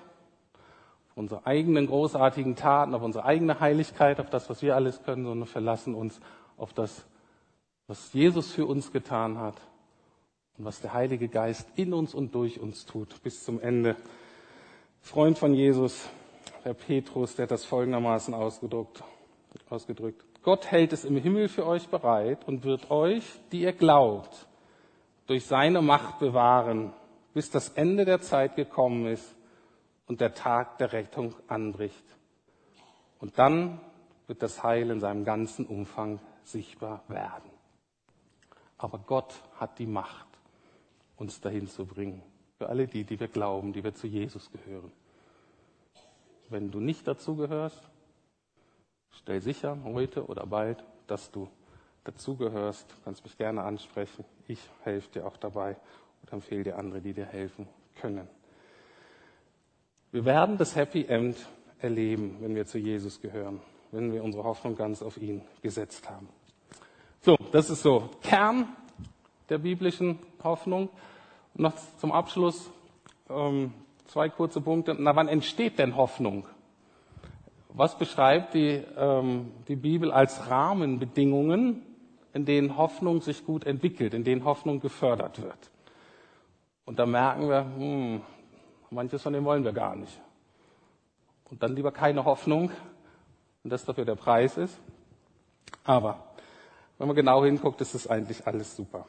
unsere 1.16 1.46
eigenen 1.46 1.88
großartigen 1.88 2.56
Taten, 2.56 2.96
auf 2.96 3.02
unsere 3.02 3.26
eigene 3.26 3.60
Heiligkeit, 3.60 4.20
auf 4.20 4.30
das, 4.30 4.50
was 4.50 4.62
wir 4.62 4.76
alles 4.76 5.04
können, 5.04 5.26
sondern 5.26 5.48
verlassen 5.48 5.96
uns 5.96 6.20
auf 6.58 6.74
das, 6.74 7.06
was 7.88 8.14
Jesus 8.14 8.52
für 8.52 8.66
uns 8.66 8.92
getan 8.92 9.38
hat 9.38 9.56
und 10.58 10.66
was 10.66 10.82
der 10.82 10.94
Heilige 10.94 11.28
Geist 11.28 11.68
in 11.76 11.94
uns 11.94 12.14
und 12.14 12.34
durch 12.36 12.60
uns 12.60 12.86
tut 12.86 13.22
bis 13.24 13.44
zum 13.44 13.60
Ende. 13.60 13.96
Freund 15.02 15.38
von 15.38 15.54
Jesus, 15.54 16.08
Herr 16.64 16.74
Petrus, 16.74 17.36
der 17.36 17.44
hat 17.44 17.52
das 17.52 17.66
folgendermaßen 17.66 18.34
ausgedrückt, 18.34 19.04
ausgedrückt. 19.70 20.24
Gott 20.44 20.72
hält 20.72 20.94
es 20.94 21.06
im 21.06 21.18
Himmel 21.18 21.50
für 21.50 21.66
euch 21.66 21.88
bereit 21.90 22.48
und 22.48 22.64
wird 22.64 22.90
euch, 22.90 23.24
die 23.52 23.62
ihr 23.62 23.74
glaubt, 23.74 24.48
durch 25.28 25.46
seine 25.46 25.82
Macht 25.82 26.20
bewahren, 26.20 26.94
bis 27.34 27.50
das 27.50 27.70
Ende 27.70 28.06
der 28.06 28.22
Zeit 28.22 28.56
gekommen 28.56 29.08
ist 29.08 29.36
und 30.12 30.20
der 30.20 30.34
Tag 30.34 30.78
der 30.78 30.92
Rettung 30.92 31.34
anbricht. 31.48 32.04
Und 33.20 33.40
dann 33.40 33.80
wird 34.28 34.44
das 34.44 34.62
Heil 34.62 34.92
in 34.92 35.00
seinem 35.00 35.24
ganzen 35.24 35.66
Umfang 35.66 36.20
sichtbar 36.44 37.02
werden. 37.08 37.50
Aber 38.78 38.98
Gott 38.98 39.34
hat 39.56 39.80
die 39.80 39.86
Macht 39.86 40.28
uns 41.16 41.40
dahin 41.40 41.70
zu 41.70 41.86
bringen. 41.86 42.22
Für 42.58 42.68
alle 42.68 42.88
die, 42.88 43.06
die 43.06 43.22
wir 43.22 43.30
glauben, 43.30 43.72
die 43.72 43.86
wir 43.86 43.94
zu 43.94 44.06
Jesus 44.06 44.52
gehören. 44.52 44.92
Wenn 46.50 46.72
du 46.72 46.82
nicht 46.82 47.08
dazu 47.08 47.38
gehörst, 47.38 47.82
stell 49.12 49.40
sicher 49.40 49.78
heute 49.86 50.26
oder 50.26 50.46
bald, 50.46 50.84
dass 51.08 51.32
du 51.32 51.48
dazugehörst, 52.04 52.86
kannst 53.06 53.24
mich 53.24 53.38
gerne 53.38 53.64
ansprechen. 53.64 54.26
Ich 54.50 54.60
helfe 54.84 55.10
dir 55.10 55.26
auch 55.26 55.38
dabei 55.38 55.78
und 56.22 56.34
empfehle 56.34 56.66
dir 56.66 56.78
andere, 56.78 57.00
die 57.00 57.14
dir 57.14 57.28
helfen 57.28 57.66
können. 57.96 58.28
Wir 60.14 60.26
werden 60.26 60.58
das 60.58 60.76
Happy 60.76 61.06
End 61.06 61.38
erleben, 61.80 62.36
wenn 62.42 62.54
wir 62.54 62.66
zu 62.66 62.78
Jesus 62.78 63.22
gehören, 63.22 63.62
wenn 63.92 64.12
wir 64.12 64.22
unsere 64.22 64.44
Hoffnung 64.44 64.76
ganz 64.76 65.02
auf 65.02 65.16
ihn 65.16 65.42
gesetzt 65.62 66.10
haben. 66.10 66.28
So, 67.22 67.38
das 67.54 67.70
ist 67.70 67.82
so 67.82 68.10
Kern 68.22 68.68
der 69.48 69.60
biblischen 69.60 70.20
Hoffnung. 70.44 70.90
Und 71.54 71.62
noch 71.62 71.74
zum 72.00 72.12
Abschluss 72.12 72.70
ähm, 73.30 73.74
zwei 74.08 74.28
kurze 74.28 74.60
Punkte. 74.60 74.98
Na, 75.00 75.16
wann 75.16 75.30
entsteht 75.30 75.80
denn 75.80 75.96
Hoffnung? 75.96 76.46
Was 77.70 77.98
beschreibt 77.98 78.54
die, 78.54 78.84
ähm, 78.98 79.54
die 79.70 79.78
Bibel 79.78 80.12
als 80.12 80.50
Rahmenbedingungen, 80.50 81.84
in 82.34 82.44
denen 82.44 82.76
Hoffnung 82.76 83.22
sich 83.22 83.46
gut 83.46 83.66
entwickelt, 83.66 84.14
in 84.14 84.26
denen 84.26 84.44
Hoffnung 84.44 84.82
gefördert 84.82 85.42
wird? 85.42 85.72
Und 86.84 87.00
da 87.00 87.06
merken 87.06 87.48
wir, 87.48 87.66
hm, 87.78 88.22
manches 88.92 89.22
von 89.22 89.34
dem 89.34 89.46
wollen 89.46 89.64
wir 89.64 89.74
gar 89.74 89.96
nicht. 89.96 90.20
Und 91.50 91.64
dann 91.64 91.76
lieber 91.76 91.92
keine 91.92 92.24
Hoffnung, 92.26 92.72
und 93.64 93.70
das 93.70 93.86
dafür 93.86 94.06
der 94.06 94.16
Preis 94.16 94.58
ist. 94.58 94.80
Aber 95.84 96.24
wenn 96.98 97.08
man 97.08 97.16
genau 97.16 97.44
hinguckt, 97.44 97.82
ist 97.82 97.96
es 97.96 98.08
eigentlich 98.08 98.46
alles 98.48 98.76
super 98.76 99.06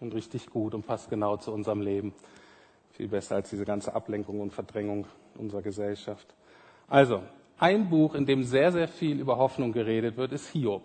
und 0.00 0.14
richtig 0.14 0.48
gut 0.48 0.74
und 0.74 0.86
passt 0.86 1.10
genau 1.10 1.36
zu 1.36 1.52
unserem 1.52 1.80
Leben. 1.80 2.14
Viel 2.92 3.08
besser 3.08 3.36
als 3.36 3.50
diese 3.50 3.64
ganze 3.64 3.94
Ablenkung 3.94 4.40
und 4.40 4.52
Verdrängung 4.52 5.06
unserer 5.36 5.62
Gesellschaft. 5.62 6.34
Also, 6.88 7.22
ein 7.58 7.88
Buch, 7.90 8.14
in 8.14 8.26
dem 8.26 8.44
sehr, 8.44 8.72
sehr 8.72 8.88
viel 8.88 9.20
über 9.20 9.36
Hoffnung 9.36 9.72
geredet 9.72 10.16
wird, 10.16 10.32
ist 10.32 10.48
Hiob. 10.50 10.82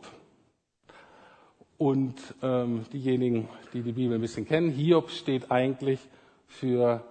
Und 1.77 2.15
ähm, 2.41 2.85
diejenigen, 2.91 3.47
die 3.73 3.81
die 3.81 3.91
Bibel 3.91 4.15
ein 4.15 4.21
bisschen 4.21 4.45
kennen, 4.45 4.69
Hiob 4.69 5.09
steht 5.09 5.51
eigentlich 5.51 5.99
für 6.47 7.03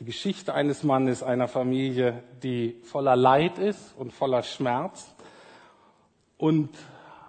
die 0.00 0.06
Geschichte 0.06 0.54
eines 0.54 0.82
Mannes, 0.82 1.22
einer 1.22 1.46
Familie, 1.46 2.22
die 2.42 2.80
voller 2.84 3.16
Leid 3.16 3.58
ist 3.58 3.94
und 3.98 4.14
voller 4.14 4.42
Schmerz. 4.42 5.14
Und 6.38 6.70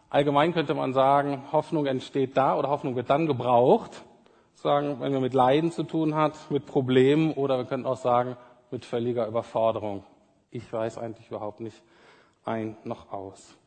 allgemein 0.10 0.54
könnte 0.54 0.74
man 0.74 0.94
sagen, 0.94 1.44
Hoffnung 1.52 1.86
entsteht 1.86 2.38
da 2.38 2.58
oder 2.58 2.70
Hoffnung 2.70 2.96
wird 2.96 3.10
dann 3.10 3.28
gebraucht, 3.28 4.02
sagen, 4.56 5.02
wenn 5.02 5.12
man 5.12 5.22
mit 5.22 5.34
Leiden 5.34 5.74
zu 5.74 5.84
tun 5.84 6.16
hat, 6.16 6.50
mit 6.50 6.66
Problemen 6.66 7.34
oder 7.34 7.58
wir 7.58 7.66
könnten 7.66 7.86
auch 7.86 7.98
sagen, 7.98 8.38
mit 8.72 8.86
völliger 8.86 9.28
Überforderung. 9.28 10.06
Ich 10.50 10.72
weiß 10.72 10.98
eigentlich 10.98 11.30
überhaupt 11.30 11.60
nicht 11.60 11.82
ein 12.46 12.78
noch 12.86 13.12
aus. 13.12 13.58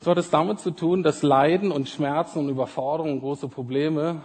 So 0.00 0.10
hat 0.10 0.18
es 0.18 0.28
damit 0.28 0.60
zu 0.60 0.72
tun, 0.72 1.02
dass 1.02 1.22
Leiden 1.22 1.72
und 1.72 1.88
Schmerzen 1.88 2.40
und 2.40 2.50
Überforderungen 2.50 3.14
und 3.14 3.20
große 3.20 3.48
Probleme 3.48 4.20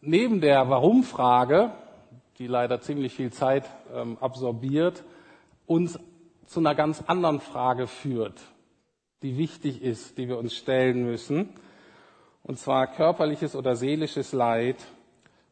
neben 0.00 0.40
der 0.40 0.68
Warum-Frage, 0.68 1.70
die 2.38 2.46
leider 2.46 2.80
ziemlich 2.80 3.14
viel 3.14 3.32
Zeit 3.32 3.64
ähm, 3.94 4.16
absorbiert, 4.20 5.04
uns 5.66 5.98
zu 6.46 6.60
einer 6.60 6.74
ganz 6.74 7.02
anderen 7.06 7.40
Frage 7.40 7.86
führt, 7.86 8.40
die 9.22 9.38
wichtig 9.38 9.82
ist, 9.82 10.18
die 10.18 10.28
wir 10.28 10.38
uns 10.38 10.54
stellen 10.54 11.04
müssen. 11.04 11.50
Und 12.42 12.58
zwar 12.58 12.88
körperliches 12.88 13.54
oder 13.54 13.76
seelisches 13.76 14.32
Leid 14.32 14.76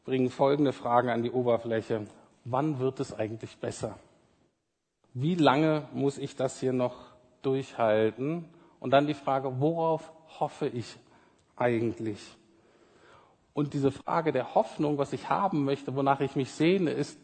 bringen 0.05 0.31
folgende 0.31 0.73
Fragen 0.73 1.09
an 1.09 1.23
die 1.23 1.31
Oberfläche. 1.31 2.07
Wann 2.45 2.81
wird 2.81 3.01
es 3.01 3.13
eigentlich 3.13 3.57
besser? 3.59 3.99
Wie 5.15 5.35
lange 5.35 5.89
muss 5.93 6.19
ich 6.19 6.37
das 6.37 6.61
hier 6.61 6.73
noch 6.73 6.97
durchhalten? 7.43 8.47
Und 8.81 8.91
dann 8.91 9.07
die 9.07 9.15
Frage, 9.15 9.61
worauf 9.61 10.11
hoffe 10.39 10.67
ich 10.67 10.97
eigentlich? 11.57 12.21
Und 13.61 13.75
diese 13.75 13.91
Frage 13.91 14.33
der 14.33 14.55
Hoffnung, 14.55 14.97
was 14.97 15.13
ich 15.13 15.29
haben 15.29 15.67
möchte, 15.67 15.95
wonach 15.95 16.21
ich 16.21 16.35
mich 16.35 16.51
sehne, 16.51 16.93
ist 16.93 17.21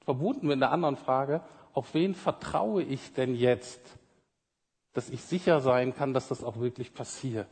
verbunden 0.00 0.46
mit 0.46 0.56
einer 0.56 0.72
anderen 0.72 0.96
Frage, 0.96 1.42
auf 1.74 1.92
wen 1.92 2.14
vertraue 2.14 2.82
ich 2.82 3.12
denn 3.12 3.34
jetzt, 3.34 3.98
dass 4.94 5.10
ich 5.10 5.20
sicher 5.20 5.60
sein 5.60 5.94
kann, 5.94 6.14
dass 6.14 6.28
das 6.28 6.42
auch 6.42 6.58
wirklich 6.58 6.94
passiert? 6.94 7.50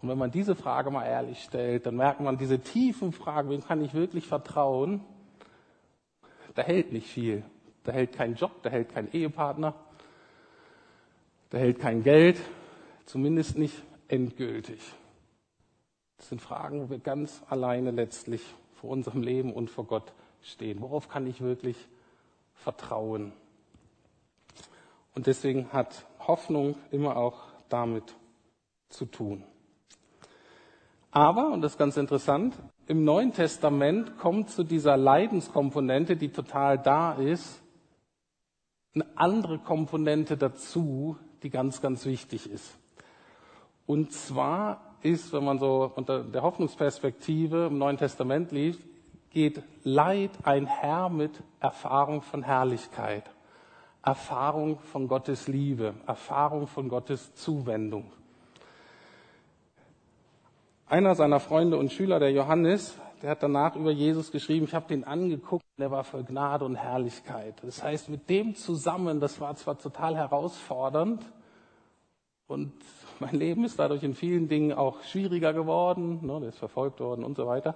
Und 0.00 0.08
wenn 0.08 0.18
man 0.18 0.30
diese 0.30 0.54
Frage 0.54 0.92
mal 0.92 1.04
ehrlich 1.04 1.42
stellt, 1.42 1.84
dann 1.84 1.96
merkt 1.96 2.20
man 2.20 2.38
diese 2.38 2.60
tiefen 2.60 3.10
Fragen, 3.10 3.50
wem 3.50 3.64
kann 3.64 3.82
ich 3.82 3.92
wirklich 3.92 4.28
vertrauen? 4.28 5.00
Da 6.54 6.62
hält 6.62 6.92
nicht 6.92 7.08
viel. 7.08 7.42
Da 7.82 7.90
hält 7.90 8.12
kein 8.12 8.36
Job, 8.36 8.62
da 8.62 8.70
hält 8.70 8.90
kein 8.90 9.10
Ehepartner, 9.10 9.74
da 11.50 11.58
hält 11.58 11.80
kein 11.80 12.04
Geld, 12.04 12.40
zumindest 13.04 13.58
nicht 13.58 13.82
endgültig. 14.06 14.78
Das 16.18 16.28
sind 16.28 16.42
Fragen, 16.42 16.82
wo 16.82 16.90
wir 16.90 16.98
ganz 16.98 17.42
alleine 17.48 17.90
letztlich 17.90 18.42
vor 18.74 18.90
unserem 18.90 19.22
Leben 19.22 19.52
und 19.52 19.70
vor 19.70 19.84
Gott 19.84 20.12
stehen. 20.42 20.80
Worauf 20.80 21.08
kann 21.08 21.26
ich 21.26 21.40
wirklich 21.40 21.76
vertrauen? 22.54 23.32
Und 25.14 25.26
deswegen 25.26 25.72
hat 25.72 26.06
Hoffnung 26.20 26.76
immer 26.90 27.16
auch 27.16 27.40
damit 27.68 28.14
zu 28.88 29.06
tun. 29.06 29.42
Aber, 31.10 31.48
und 31.48 31.62
das 31.62 31.72
ist 31.72 31.78
ganz 31.78 31.96
interessant, 31.96 32.54
im 32.86 33.04
Neuen 33.04 33.32
Testament 33.32 34.18
kommt 34.18 34.50
zu 34.50 34.64
dieser 34.64 34.96
Leidenskomponente, 34.96 36.16
die 36.16 36.30
total 36.30 36.78
da 36.78 37.12
ist, 37.14 37.60
eine 38.94 39.06
andere 39.16 39.58
Komponente 39.58 40.36
dazu, 40.36 41.16
die 41.42 41.50
ganz, 41.50 41.80
ganz 41.80 42.04
wichtig 42.04 42.50
ist. 42.50 42.76
Und 43.86 44.12
zwar 44.12 44.87
ist, 45.02 45.32
wenn 45.32 45.44
man 45.44 45.58
so 45.58 45.92
unter 45.94 46.22
der 46.22 46.42
Hoffnungsperspektive 46.42 47.66
im 47.66 47.78
Neuen 47.78 47.96
Testament 47.96 48.52
liest, 48.52 48.80
geht 49.30 49.62
Leid 49.84 50.30
einher 50.44 51.08
mit 51.08 51.42
Erfahrung 51.60 52.22
von 52.22 52.42
Herrlichkeit, 52.42 53.24
Erfahrung 54.02 54.78
von 54.80 55.06
Gottes 55.06 55.48
Liebe, 55.48 55.94
Erfahrung 56.06 56.66
von 56.66 56.88
Gottes 56.88 57.34
Zuwendung. 57.34 58.10
Einer 60.86 61.14
seiner 61.14 61.40
Freunde 61.40 61.76
und 61.76 61.92
Schüler, 61.92 62.18
der 62.18 62.32
Johannes, 62.32 62.98
der 63.22 63.30
hat 63.30 63.42
danach 63.42 63.76
über 63.76 63.90
Jesus 63.90 64.32
geschrieben, 64.32 64.64
ich 64.64 64.74
habe 64.74 64.88
den 64.88 65.04
angeguckt, 65.04 65.64
der 65.76 65.90
war 65.90 66.04
voll 66.04 66.24
Gnade 66.24 66.64
und 66.64 66.76
Herrlichkeit. 66.76 67.54
Das 67.62 67.82
heißt, 67.82 68.08
mit 68.08 68.30
dem 68.30 68.54
zusammen, 68.54 69.20
das 69.20 69.40
war 69.40 69.54
zwar 69.56 69.78
total 69.78 70.16
herausfordernd 70.16 71.22
und 72.46 72.72
mein 73.20 73.34
Leben 73.34 73.64
ist 73.64 73.78
dadurch 73.78 74.02
in 74.02 74.14
vielen 74.14 74.48
Dingen 74.48 74.72
auch 74.72 75.02
schwieriger 75.02 75.52
geworden, 75.52 76.24
ne, 76.26 76.40
der 76.40 76.48
ist 76.50 76.58
verfolgt 76.58 77.00
worden 77.00 77.24
und 77.24 77.36
so 77.36 77.46
weiter. 77.46 77.74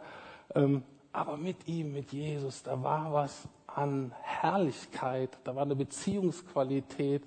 Ähm, 0.54 0.82
aber 1.12 1.36
mit 1.36 1.68
ihm, 1.68 1.92
mit 1.92 2.12
Jesus, 2.12 2.62
da 2.62 2.82
war 2.82 3.12
was 3.12 3.48
an 3.66 4.12
Herrlichkeit, 4.22 5.38
da 5.44 5.54
war 5.54 5.62
eine 5.62 5.76
Beziehungsqualität, 5.76 7.22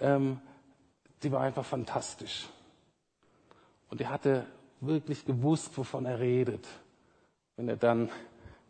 ähm, 0.00 0.40
die 1.22 1.30
war 1.30 1.40
einfach 1.40 1.64
fantastisch. 1.64 2.48
Und 3.90 4.00
er 4.00 4.10
hatte 4.10 4.46
wirklich 4.80 5.24
gewusst, 5.24 5.76
wovon 5.78 6.06
er 6.06 6.18
redet, 6.18 6.66
wenn 7.56 7.68
er 7.68 7.76
dann 7.76 8.08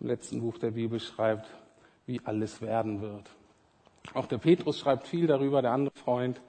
im 0.01 0.09
letzten 0.09 0.41
Buch 0.41 0.59
der 0.59 0.73
Bibel 0.73 1.01
schreibt, 1.01 1.49
wie 2.07 2.21
alles 2.25 2.61
werden 2.61 3.01
wird. 3.01 3.31
Auch 4.15 4.27
der 4.27 4.39
Petrus 4.39 4.79
schreibt 4.79 5.07
viel 5.07 5.27
darüber, 5.27 5.63
der 5.63 5.73
andere 5.73 5.97
Freund. 5.97 6.41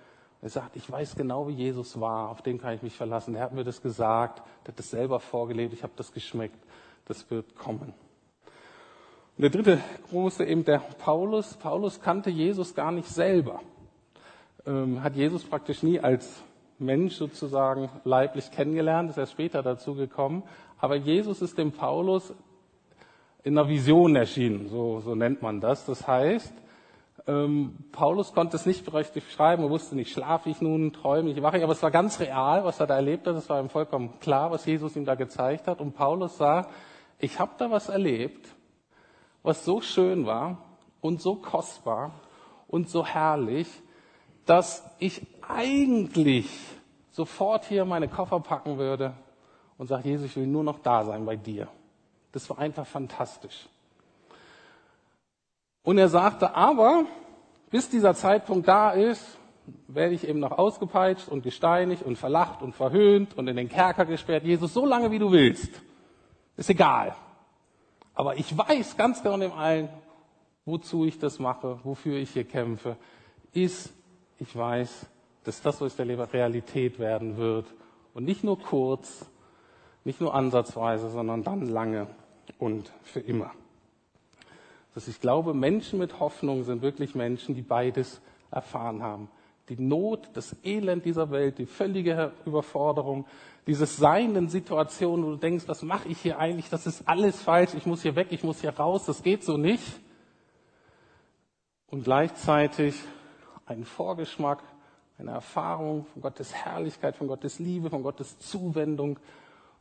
Er 0.44 0.50
sagt, 0.50 0.76
ich 0.76 0.92
weiß 0.92 1.16
genau, 1.16 1.48
wie 1.48 1.54
Jesus 1.54 2.02
war, 2.02 2.28
auf 2.28 2.42
den 2.42 2.60
kann 2.60 2.76
ich 2.76 2.82
mich 2.82 2.98
verlassen. 2.98 3.34
Er 3.34 3.44
hat 3.44 3.54
mir 3.54 3.64
das 3.64 3.82
gesagt, 3.82 4.42
der 4.66 4.74
hat 4.74 4.80
das 4.80 4.90
selber 4.90 5.22
vorgelebt, 5.22 5.72
ich 5.72 5.84
habe 5.84 5.94
das 5.96 6.12
geschmeckt, 6.12 6.60
das 7.06 7.32
wird 7.32 7.56
kommen. 7.56 7.94
Und 9.38 9.42
der 9.42 9.50
dritte 9.50 9.80
große, 10.10 10.44
eben 10.44 10.66
der 10.66 10.80
Paulus. 11.00 11.54
Paulus 11.54 12.02
kannte 12.02 12.30
Jesus 12.30 12.76
gar 12.76 12.92
nicht 12.92 13.08
selber. 13.08 13.62
Ähm, 14.66 15.02
hat 15.02 15.16
Jesus 15.16 15.46
praktisch 15.46 15.82
nie 15.82 16.02
als 16.02 16.44
Mensch 16.78 17.16
sozusagen 17.16 17.90
leiblich 18.04 18.52
kennengelernt, 18.52 19.12
ist 19.12 19.18
erst 19.18 19.32
später 19.32 19.64
dazu 19.64 19.96
gekommen. 19.96 20.44
Aber 20.78 20.98
Jesus 20.98 21.42
ist 21.42 21.58
dem 21.58 21.72
Paulus 21.72 22.34
in 23.44 23.58
einer 23.58 23.70
Vision 23.70 24.18
erschienen, 24.18 24.68
so, 24.68 25.00
so 25.00 25.16
nennt 25.16 25.42
man 25.42 25.62
das. 25.62 25.86
Das 25.86 26.06
heißt, 26.06 26.54
ähm, 27.28 27.78
Paulus 27.92 28.34
konnte 28.34 28.58
es 28.58 28.66
nicht 28.66 28.92
richtig 28.94 29.32
schreiben, 29.32 29.64
er 29.64 29.70
wusste 29.70 29.96
nicht, 29.96 30.12
schlafe 30.12 30.50
ich 30.50 30.62
nun, 30.62 30.92
träume 30.92 31.30
ich, 31.30 31.42
wache 31.42 31.58
ich, 31.58 31.64
aber 31.64 31.74
es 31.74 31.84
war 31.84 31.92
ganz 31.92 32.20
real, 32.20 32.66
was 32.66 32.80
er 32.80 32.88
da 32.88 32.96
erlebt 32.96 33.28
hat, 33.28 33.36
es 33.36 33.50
war 33.50 33.62
ihm 33.62 33.70
vollkommen 33.70 34.20
klar, 34.20 34.52
was 34.52 34.66
Jesus 34.66 34.96
ihm 34.96 35.06
da 35.06 35.16
gezeigt 35.16 35.68
hat. 35.68 35.80
Und 35.80 35.94
Paulus 35.94 36.38
sah, 36.38 36.68
ich 37.20 37.40
habe 37.40 37.52
da 37.58 37.72
was 37.72 37.90
erlebt, 37.90 38.48
was 39.42 39.64
so 39.64 39.80
schön 39.82 40.26
war 40.26 40.58
und 41.02 41.22
so 41.22 41.36
kostbar 41.36 42.12
und 42.68 42.90
so 42.90 43.06
herrlich, 43.06 43.68
dass 44.46 44.84
ich 45.00 45.22
eigentlich 45.48 46.50
sofort 47.12 47.66
hier 47.66 47.86
meine 47.86 48.08
Koffer 48.08 48.40
packen 48.40 48.78
würde 48.78 49.14
und 49.78 49.88
sage, 49.88 50.10
Jesus, 50.10 50.26
ich 50.26 50.36
will 50.36 50.48
nur 50.48 50.64
noch 50.64 50.80
da 50.80 51.06
sein 51.06 51.26
bei 51.26 51.36
dir. 51.36 51.68
Das 52.32 52.50
war 52.50 52.60
einfach 52.60 52.86
fantastisch. 52.86 53.70
Und 55.84 55.98
er 55.98 56.10
sagte, 56.10 56.56
aber 56.56 57.06
bis 57.70 57.90
dieser 57.90 58.14
Zeitpunkt 58.16 58.68
da 58.68 58.92
ist, 58.92 59.38
werde 59.88 60.14
ich 60.14 60.28
eben 60.28 60.40
noch 60.40 60.52
ausgepeitscht 60.52 61.30
und 61.30 61.44
gesteinigt 61.44 62.04
und 62.04 62.18
verlacht 62.18 62.62
und 62.62 62.74
verhöhnt 62.74 63.38
und 63.38 63.48
in 63.48 63.56
den 63.56 63.70
Kerker 63.70 64.06
gesperrt. 64.06 64.44
Jesus, 64.44 64.74
so 64.74 64.86
lange 64.86 65.12
wie 65.12 65.20
du 65.20 65.32
willst. 65.32 65.82
Ist 66.58 66.70
egal. 66.70 67.16
Aber 68.14 68.38
ich 68.38 68.56
weiß 68.58 68.98
ganz 68.98 69.24
genau 69.24 69.38
dem 69.38 69.52
allen, 69.52 69.90
wozu 70.66 71.06
ich 71.06 71.20
das 71.20 71.40
mache, 71.40 71.80
wofür 71.84 72.18
ich 72.18 72.32
hier 72.32 72.44
kämpfe, 72.44 72.98
ist, 73.54 73.94
ich 74.40 74.56
weiß, 74.56 75.08
dass 75.44 75.62
das, 75.62 75.82
was 75.82 75.96
der 75.96 76.06
Leben 76.06 76.22
Realität 76.22 77.00
werden 77.00 77.38
wird. 77.38 77.66
Und 78.14 78.26
nicht 78.26 78.44
nur 78.44 78.60
kurz, 78.60 79.26
nicht 80.04 80.22
nur 80.22 80.34
ansatzweise, 80.34 81.10
sondern 81.10 81.44
dann 81.44 81.68
lange 81.68 82.08
und 82.60 82.92
für 83.04 83.20
immer. 83.20 83.52
Dass 84.94 85.08
ich 85.08 85.20
glaube, 85.20 85.54
Menschen 85.54 86.00
mit 86.00 86.20
Hoffnung 86.20 86.64
sind 86.64 86.82
wirklich 86.82 87.16
Menschen, 87.16 87.56
die 87.56 87.62
beides 87.62 88.22
erfahren 88.52 89.02
haben. 89.02 89.30
Die 89.70 89.82
Not, 89.82 90.30
das 90.34 90.56
Elend 90.64 91.06
dieser 91.06 91.32
Welt, 91.32 91.58
die 91.58 91.66
völlige 91.66 92.34
Überforderung, 92.46 93.26
dieses 93.66 93.96
Sein 93.98 94.36
in 94.36 94.50
Situationen, 94.50 95.26
wo 95.26 95.30
du 95.32 95.38
denkst, 95.38 95.68
was 95.68 95.84
mache 95.84 96.10
ich 96.10 96.20
hier 96.20 96.38
eigentlich? 96.38 96.70
Das 96.70 96.86
ist 96.86 97.08
alles 97.08 97.42
falsch. 97.42 97.74
Ich 97.76 97.86
muss 97.86 98.02
hier 98.02 98.16
weg, 98.16 98.28
ich 98.32 98.44
muss 98.44 98.62
hier 98.62 98.78
raus. 98.78 99.06
Das 99.06 99.24
geht 99.24 99.44
so 99.44 99.58
nicht. 99.58 100.00
Und 101.88 102.04
gleichzeitig 102.04 102.96
ein 103.66 103.86
Vorgeschmack, 103.86 104.62
eine 105.18 105.32
Erfahrung 105.32 106.06
von 106.12 106.22
Gottes 106.22 106.54
Herrlichkeit, 106.54 107.16
von 107.16 107.28
Gottes 107.28 107.60
Liebe, 107.60 107.90
von 107.90 108.04
Gottes 108.04 108.38
Zuwendung, 108.40 109.18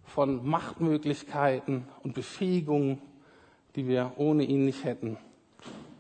von 0.05 0.47
Machtmöglichkeiten 0.47 1.89
und 2.03 2.15
Befähigungen, 2.15 3.01
die 3.77 3.87
wir 3.87 4.13
ohne 4.17 4.45
ihn 4.45 4.65
nicht 4.65 4.85
hätten. 4.85 5.17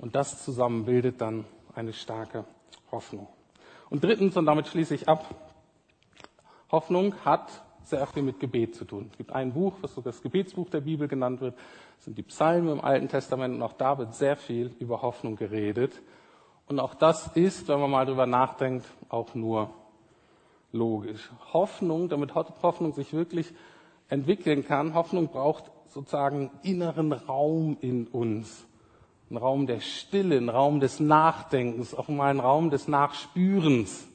Und 0.00 0.14
das 0.16 0.44
zusammen 0.44 0.84
bildet 0.84 1.20
dann 1.20 1.44
eine 1.74 1.92
starke 1.92 2.44
Hoffnung. 2.90 3.28
Und 3.90 4.02
drittens, 4.02 4.36
und 4.36 4.46
damit 4.46 4.66
schließe 4.68 4.94
ich 4.94 5.08
ab, 5.08 5.34
Hoffnung 6.70 7.14
hat 7.24 7.62
sehr 7.84 8.06
viel 8.06 8.22
mit 8.22 8.40
Gebet 8.40 8.74
zu 8.74 8.84
tun. 8.84 9.08
Es 9.10 9.18
gibt 9.18 9.32
ein 9.32 9.52
Buch, 9.52 9.74
was 9.80 9.94
sogar 9.94 10.12
das 10.12 10.22
Gebetsbuch 10.22 10.70
der 10.70 10.80
Bibel 10.80 11.08
genannt 11.08 11.40
wird. 11.40 11.54
Das 11.96 12.06
sind 12.06 12.16
die 12.16 12.22
Psalmen 12.22 12.70
im 12.70 12.80
Alten 12.80 13.08
Testament 13.08 13.54
und 13.54 13.62
auch 13.62 13.74
da 13.74 13.98
wird 13.98 14.14
sehr 14.14 14.36
viel 14.36 14.74
über 14.78 15.02
Hoffnung 15.02 15.36
geredet. 15.36 15.92
Und 16.66 16.80
auch 16.80 16.94
das 16.94 17.36
ist, 17.36 17.68
wenn 17.68 17.80
man 17.80 17.90
mal 17.90 18.06
drüber 18.06 18.26
nachdenkt, 18.26 18.86
auch 19.08 19.34
nur 19.34 19.70
logisch. 20.72 21.30
Hoffnung, 21.52 22.08
damit 22.08 22.34
Hoffnung 22.34 22.92
sich 22.92 23.12
wirklich 23.12 23.52
entwickeln 24.08 24.64
kann, 24.64 24.94
Hoffnung 24.94 25.28
braucht 25.28 25.70
sozusagen 25.92 26.50
inneren 26.62 27.12
Raum 27.12 27.76
in 27.80 28.06
uns. 28.06 28.64
Ein 29.30 29.36
Raum 29.36 29.66
der 29.66 29.80
Stille, 29.80 30.36
ein 30.36 30.48
Raum 30.48 30.80
des 30.80 31.00
Nachdenkens, 31.00 31.94
auch 31.94 32.08
mal 32.08 32.30
ein 32.30 32.40
Raum 32.40 32.70
des 32.70 32.88
Nachspürens. 32.88 34.06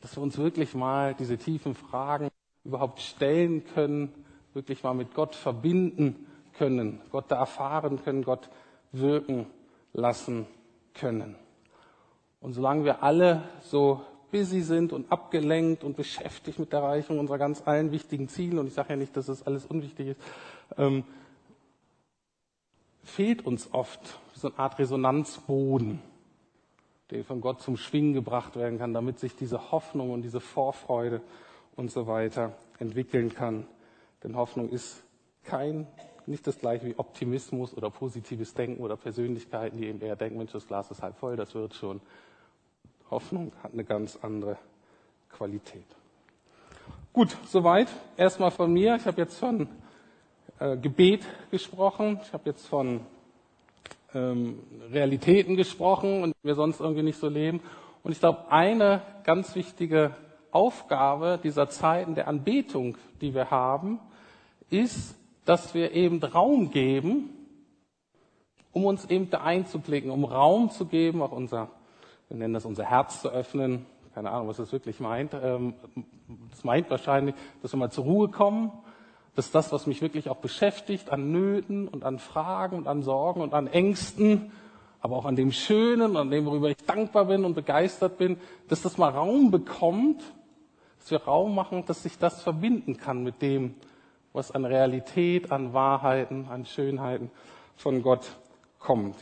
Dass 0.00 0.16
wir 0.16 0.22
uns 0.22 0.36
wirklich 0.36 0.74
mal 0.74 1.14
diese 1.14 1.38
tiefen 1.38 1.74
Fragen 1.74 2.28
überhaupt 2.64 3.00
stellen 3.00 3.64
können, 3.74 4.12
wirklich 4.52 4.82
mal 4.82 4.94
mit 4.94 5.14
Gott 5.14 5.34
verbinden 5.34 6.26
können, 6.56 7.00
Gott 7.10 7.26
da 7.28 7.36
erfahren 7.36 8.02
können, 8.02 8.22
Gott 8.22 8.48
wirken 8.92 9.46
lassen 9.92 10.46
können. 10.94 11.36
Und 12.40 12.52
solange 12.52 12.84
wir 12.84 13.02
alle 13.02 13.42
so 13.60 14.02
busy 14.34 14.62
sind 14.62 14.92
und 14.92 15.12
abgelenkt 15.12 15.84
und 15.84 15.96
beschäftigt 15.96 16.58
mit 16.58 16.72
der 16.72 16.80
Erreichung 16.80 17.20
unserer 17.20 17.38
ganz 17.38 17.62
allen 17.64 17.92
wichtigen 17.92 18.28
Ziele, 18.28 18.58
und 18.58 18.66
ich 18.66 18.74
sage 18.74 18.90
ja 18.90 18.96
nicht, 18.96 19.16
dass 19.16 19.26
das 19.26 19.46
alles 19.46 19.64
unwichtig 19.64 20.08
ist, 20.08 20.20
ähm, 20.76 21.04
fehlt 23.04 23.46
uns 23.46 23.72
oft 23.72 24.18
so 24.34 24.48
eine 24.48 24.58
Art 24.58 24.80
Resonanzboden, 24.80 26.00
der 27.10 27.22
von 27.24 27.40
Gott 27.40 27.62
zum 27.62 27.76
Schwingen 27.76 28.12
gebracht 28.12 28.56
werden 28.56 28.76
kann, 28.76 28.92
damit 28.92 29.20
sich 29.20 29.36
diese 29.36 29.70
Hoffnung 29.70 30.10
und 30.10 30.22
diese 30.22 30.40
Vorfreude 30.40 31.20
und 31.76 31.92
so 31.92 32.08
weiter 32.08 32.56
entwickeln 32.80 33.32
kann. 33.32 33.68
Denn 34.24 34.34
Hoffnung 34.34 34.68
ist 34.68 35.04
kein 35.44 35.86
nicht 36.26 36.44
das 36.48 36.58
gleiche 36.58 36.86
wie 36.86 36.98
Optimismus 36.98 37.72
oder 37.72 37.88
positives 37.88 38.52
Denken 38.52 38.82
oder 38.82 38.96
Persönlichkeiten, 38.96 39.78
die 39.78 39.86
eben 39.86 40.00
eher 40.00 40.16
denken, 40.16 40.38
Mensch, 40.38 40.52
das 40.52 40.66
Glas 40.66 40.90
ist 40.90 41.02
halb 41.02 41.16
voll, 41.18 41.36
das 41.36 41.54
wird 41.54 41.74
schon. 41.74 42.00
Hoffnung 43.14 43.52
hat 43.62 43.72
eine 43.72 43.84
ganz 43.84 44.18
andere 44.20 44.58
Qualität. 45.30 45.86
Gut, 47.12 47.36
soweit. 47.46 47.86
Erstmal 48.16 48.50
von 48.50 48.72
mir. 48.72 48.96
Ich 48.96 49.06
habe 49.06 49.20
jetzt 49.20 49.38
von 49.38 49.68
äh, 50.58 50.76
Gebet 50.76 51.22
gesprochen. 51.52 52.18
Ich 52.24 52.32
habe 52.32 52.50
jetzt 52.50 52.66
von 52.66 53.00
ähm, 54.14 54.58
Realitäten 54.90 55.54
gesprochen 55.54 56.24
und 56.24 56.34
wir 56.42 56.56
sonst 56.56 56.80
irgendwie 56.80 57.04
nicht 57.04 57.18
so 57.18 57.28
leben. 57.28 57.60
Und 58.02 58.10
ich 58.10 58.18
glaube, 58.18 58.50
eine 58.50 59.00
ganz 59.22 59.54
wichtige 59.54 60.10
Aufgabe 60.50 61.38
dieser 61.40 61.68
Zeiten 61.68 62.16
der 62.16 62.26
Anbetung, 62.26 62.96
die 63.20 63.32
wir 63.32 63.52
haben, 63.52 64.00
ist, 64.70 65.14
dass 65.44 65.72
wir 65.72 65.92
eben 65.92 66.20
Raum 66.20 66.72
geben, 66.72 67.30
um 68.72 68.86
uns 68.86 69.04
eben 69.04 69.30
da 69.30 69.42
einzuklicken, 69.42 70.10
um 70.10 70.24
Raum 70.24 70.70
zu 70.70 70.86
geben, 70.86 71.22
auch 71.22 71.30
unser, 71.30 71.70
wir 72.28 72.36
nennen 72.36 72.54
das 72.54 72.64
unser 72.64 72.84
Herz 72.84 73.20
zu 73.22 73.28
öffnen. 73.28 73.86
Keine 74.14 74.30
Ahnung, 74.30 74.48
was 74.48 74.58
das 74.58 74.72
wirklich 74.72 75.00
meint. 75.00 75.34
Ähm, 75.34 75.74
das 76.50 76.64
meint 76.64 76.88
wahrscheinlich, 76.90 77.34
dass 77.62 77.72
wir 77.72 77.78
mal 77.78 77.90
zur 77.90 78.04
Ruhe 78.04 78.28
kommen, 78.28 78.70
dass 79.34 79.50
das, 79.50 79.72
was 79.72 79.86
mich 79.86 80.00
wirklich 80.02 80.30
auch 80.30 80.36
beschäftigt, 80.36 81.10
an 81.10 81.32
Nöten 81.32 81.88
und 81.88 82.04
an 82.04 82.18
Fragen 82.18 82.76
und 82.76 82.86
an 82.86 83.02
Sorgen 83.02 83.40
und 83.40 83.54
an 83.54 83.66
Ängsten, 83.66 84.52
aber 85.00 85.16
auch 85.16 85.24
an 85.24 85.36
dem 85.36 85.52
Schönen, 85.52 86.16
an 86.16 86.30
dem, 86.30 86.46
worüber 86.46 86.70
ich 86.70 86.76
dankbar 86.78 87.26
bin 87.26 87.44
und 87.44 87.54
begeistert 87.54 88.16
bin, 88.16 88.38
dass 88.68 88.82
das 88.82 88.96
mal 88.96 89.10
Raum 89.10 89.50
bekommt, 89.50 90.22
dass 91.00 91.10
wir 91.10 91.22
Raum 91.22 91.54
machen, 91.54 91.84
dass 91.84 92.04
sich 92.04 92.16
das 92.16 92.40
verbinden 92.40 92.96
kann 92.96 93.22
mit 93.22 93.42
dem, 93.42 93.74
was 94.32 94.50
an 94.50 94.64
Realität, 94.64 95.52
an 95.52 95.74
Wahrheiten, 95.74 96.46
an 96.48 96.64
Schönheiten 96.64 97.30
von 97.76 98.02
Gott 98.02 98.30
kommt. 98.78 99.16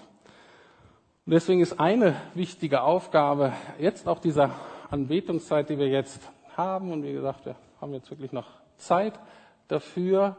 Und 1.25 1.35
deswegen 1.35 1.61
ist 1.61 1.79
eine 1.79 2.17
wichtige 2.35 2.83
Aufgabe 2.83 3.53
jetzt 3.79 4.09
auch 4.09 4.19
dieser 4.19 4.51
Anbetungszeit, 4.91 5.71
die 5.71 5.79
wir 5.79 5.87
jetzt 5.87 6.21
haben, 6.57 6.91
und 6.91 7.05
wie 7.05 7.13
gesagt, 7.13 7.47
wir 7.47 7.55
haben 7.81 7.95
jetzt 7.95 8.11
wirklich 8.11 8.33
noch 8.33 8.49
Zeit 8.77 9.21
dafür, 9.69 10.37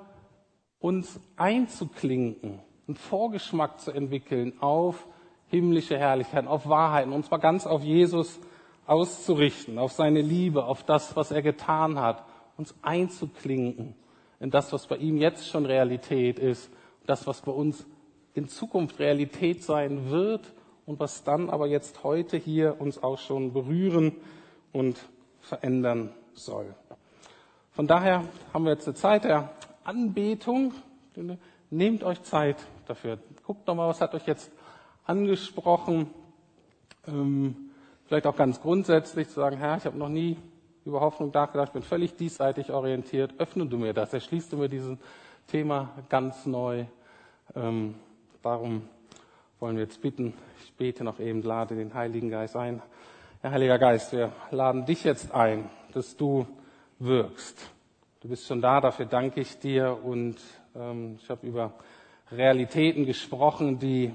uns 0.79 1.21
einzuklinken, 1.37 2.59
einen 2.85 2.97
Vorgeschmack 2.97 3.79
zu 3.79 3.91
entwickeln 3.91 4.61
auf 4.61 5.07
himmlische 5.47 5.97
Herrlichkeit, 5.97 6.47
auf 6.47 6.67
Wahrheiten, 6.67 7.13
und 7.13 7.25
zwar 7.25 7.39
ganz 7.39 7.65
auf 7.65 7.81
Jesus 7.81 8.41
auszurichten, 8.85 9.79
auf 9.79 9.93
seine 9.93 10.19
Liebe, 10.19 10.65
auf 10.65 10.83
das, 10.83 11.15
was 11.15 11.31
er 11.31 11.41
getan 11.41 11.97
hat, 11.97 12.25
uns 12.57 12.75
einzuklinken 12.81 13.95
in 14.41 14.51
das, 14.51 14.73
was 14.73 14.87
bei 14.87 14.97
ihm 14.97 15.15
jetzt 15.15 15.47
schon 15.47 15.65
Realität 15.65 16.39
ist, 16.39 16.69
das, 17.05 17.25
was 17.25 17.39
bei 17.39 17.53
uns 17.53 17.85
in 18.33 18.49
Zukunft 18.49 18.99
Realität 18.99 19.63
sein 19.63 20.09
wird 20.09 20.53
und 20.85 20.99
was 20.99 21.23
dann 21.23 21.49
aber 21.49 21.67
jetzt 21.67 22.03
heute 22.03 22.37
hier 22.37 22.79
uns 22.79 23.01
auch 23.01 23.17
schon 23.17 23.53
berühren 23.53 24.13
und 24.71 24.97
verändern 25.41 26.11
soll. 26.33 26.73
Von 27.71 27.87
daher 27.87 28.23
haben 28.53 28.65
wir 28.65 28.71
jetzt 28.71 28.87
eine 28.87 28.95
Zeit 28.95 29.23
der 29.23 29.49
Anbetung. 29.83 30.73
Nehmt 31.69 32.03
euch 32.03 32.21
Zeit 32.23 32.57
dafür. 32.85 33.17
Guckt 33.45 33.67
doch 33.67 33.75
mal, 33.75 33.87
was 33.87 34.01
hat 34.01 34.13
euch 34.13 34.27
jetzt 34.27 34.51
angesprochen. 35.05 36.09
Ähm, 37.07 37.71
vielleicht 38.05 38.27
auch 38.27 38.35
ganz 38.35 38.61
grundsätzlich 38.61 39.27
zu 39.27 39.35
sagen, 39.35 39.57
Herr, 39.57 39.77
ich 39.77 39.85
habe 39.85 39.97
noch 39.97 40.09
nie 40.09 40.37
über 40.85 41.01
Hoffnung 41.01 41.31
nachgedacht, 41.33 41.69
ich 41.69 41.73
bin 41.73 41.83
völlig 41.83 42.15
diesseitig 42.15 42.71
orientiert. 42.71 43.33
Öffne 43.37 43.65
du 43.65 43.77
mir 43.77 43.93
das, 43.93 44.13
erschließt 44.13 44.51
du 44.53 44.57
mir 44.57 44.69
dieses 44.69 44.97
Thema 45.47 45.89
ganz 46.09 46.45
neu. 46.45 46.85
Ähm, 47.55 47.95
darum 48.41 48.83
wollen 49.63 49.77
wir 49.77 49.83
jetzt 49.83 50.01
bitten, 50.01 50.33
ich 50.61 50.73
bete 50.73 51.05
noch 51.05 51.21
eben, 51.21 51.41
lade 51.41 51.73
den 51.75 51.93
Heiligen 51.93 52.29
Geist 52.29 52.57
ein. 52.57 52.81
Herr 53.39 53.51
Heiliger 53.51 53.79
Geist, 53.79 54.11
wir 54.11 54.33
laden 54.51 54.85
dich 54.85 55.05
jetzt 55.05 55.31
ein, 55.31 55.69
dass 55.93 56.17
du 56.17 56.45
wirkst. 56.99 57.71
Du 58.19 58.27
bist 58.27 58.45
schon 58.45 58.59
da, 58.59 58.81
dafür 58.81 59.05
danke 59.05 59.39
ich 59.39 59.59
dir 59.59 59.97
und 60.03 60.35
ähm, 60.75 61.17
ich 61.17 61.29
habe 61.29 61.47
über 61.47 61.73
Realitäten 62.29 63.05
gesprochen, 63.05 63.79
die 63.79 64.11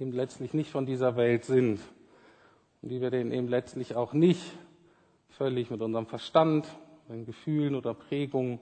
eben 0.00 0.12
letztlich 0.12 0.54
nicht 0.54 0.70
von 0.70 0.86
dieser 0.86 1.16
Welt 1.16 1.44
sind 1.44 1.78
und 2.80 2.88
die 2.88 3.02
wir 3.02 3.10
denen 3.10 3.30
eben 3.30 3.48
letztlich 3.48 3.94
auch 3.94 4.14
nicht 4.14 4.54
völlig 5.28 5.70
mit 5.70 5.82
unserem 5.82 6.06
Verstand, 6.06 6.66
den 7.10 7.26
Gefühlen 7.26 7.74
oder 7.74 7.92
Prägungen 7.92 8.58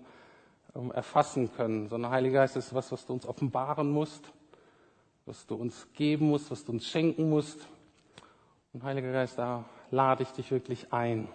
ähm, 0.75 0.91
erfassen 0.91 1.53
können, 1.53 1.89
sondern 1.89 2.11
Heiliger 2.11 2.41
Geist 2.41 2.57
ist 2.57 2.75
was, 2.75 2.91
was 2.91 3.07
du 3.07 3.13
uns 3.13 3.27
offenbaren 3.27 3.89
musst, 3.93 4.33
was 5.27 5.47
du 5.47 5.55
uns 5.55 5.87
geben 5.95 6.29
musst, 6.29 6.51
was 6.51 6.65
du 6.65 6.73
uns 6.73 6.87
schenken 6.87 7.31
musst. 7.31 7.67
Und 8.73 8.83
Heiliger 8.83 9.13
Geist, 9.13 9.39
da 9.39 9.65
lade 9.91 10.23
ich 10.23 10.31
dich 10.31 10.51
wirklich 10.51 10.93
ein, 10.93 11.29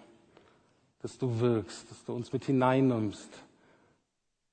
dass 1.00 1.18
du 1.18 1.40
wirkst, 1.40 1.90
dass 1.90 2.04
du 2.04 2.14
uns 2.14 2.32
mit 2.32 2.44
hineinnimmst, 2.44 3.30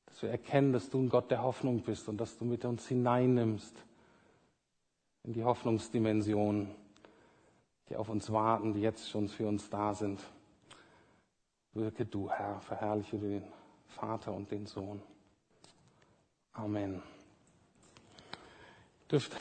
dass 0.05 0.21
wir 0.21 0.29
erkennen, 0.29 0.73
dass 0.73 0.89
du 0.89 0.99
ein 0.99 1.09
Gott 1.09 1.31
der 1.31 1.43
Hoffnung 1.43 1.81
bist 1.81 2.09
und 2.09 2.17
dass 2.17 2.37
du 2.37 2.45
mit 2.45 2.65
uns 2.65 2.87
hineinnimmst 2.87 3.75
in 5.23 5.33
die 5.33 5.43
Hoffnungsdimension 5.43 6.69
die 7.93 7.95
auf 7.95 8.09
uns 8.09 8.31
warten, 8.31 8.73
die 8.73 8.81
jetzt 8.81 9.09
schon 9.09 9.27
für 9.27 9.47
uns 9.47 9.69
da 9.69 9.93
sind. 9.93 10.19
Wirke 11.73 12.05
du, 12.05 12.29
Herr, 12.29 12.59
verherrliche 12.61 13.17
den 13.19 13.43
Vater 13.85 14.33
und 14.33 14.49
den 14.49 14.65
Sohn. 14.65 14.99
Amen. 16.53 17.01
peuvent 19.13 19.29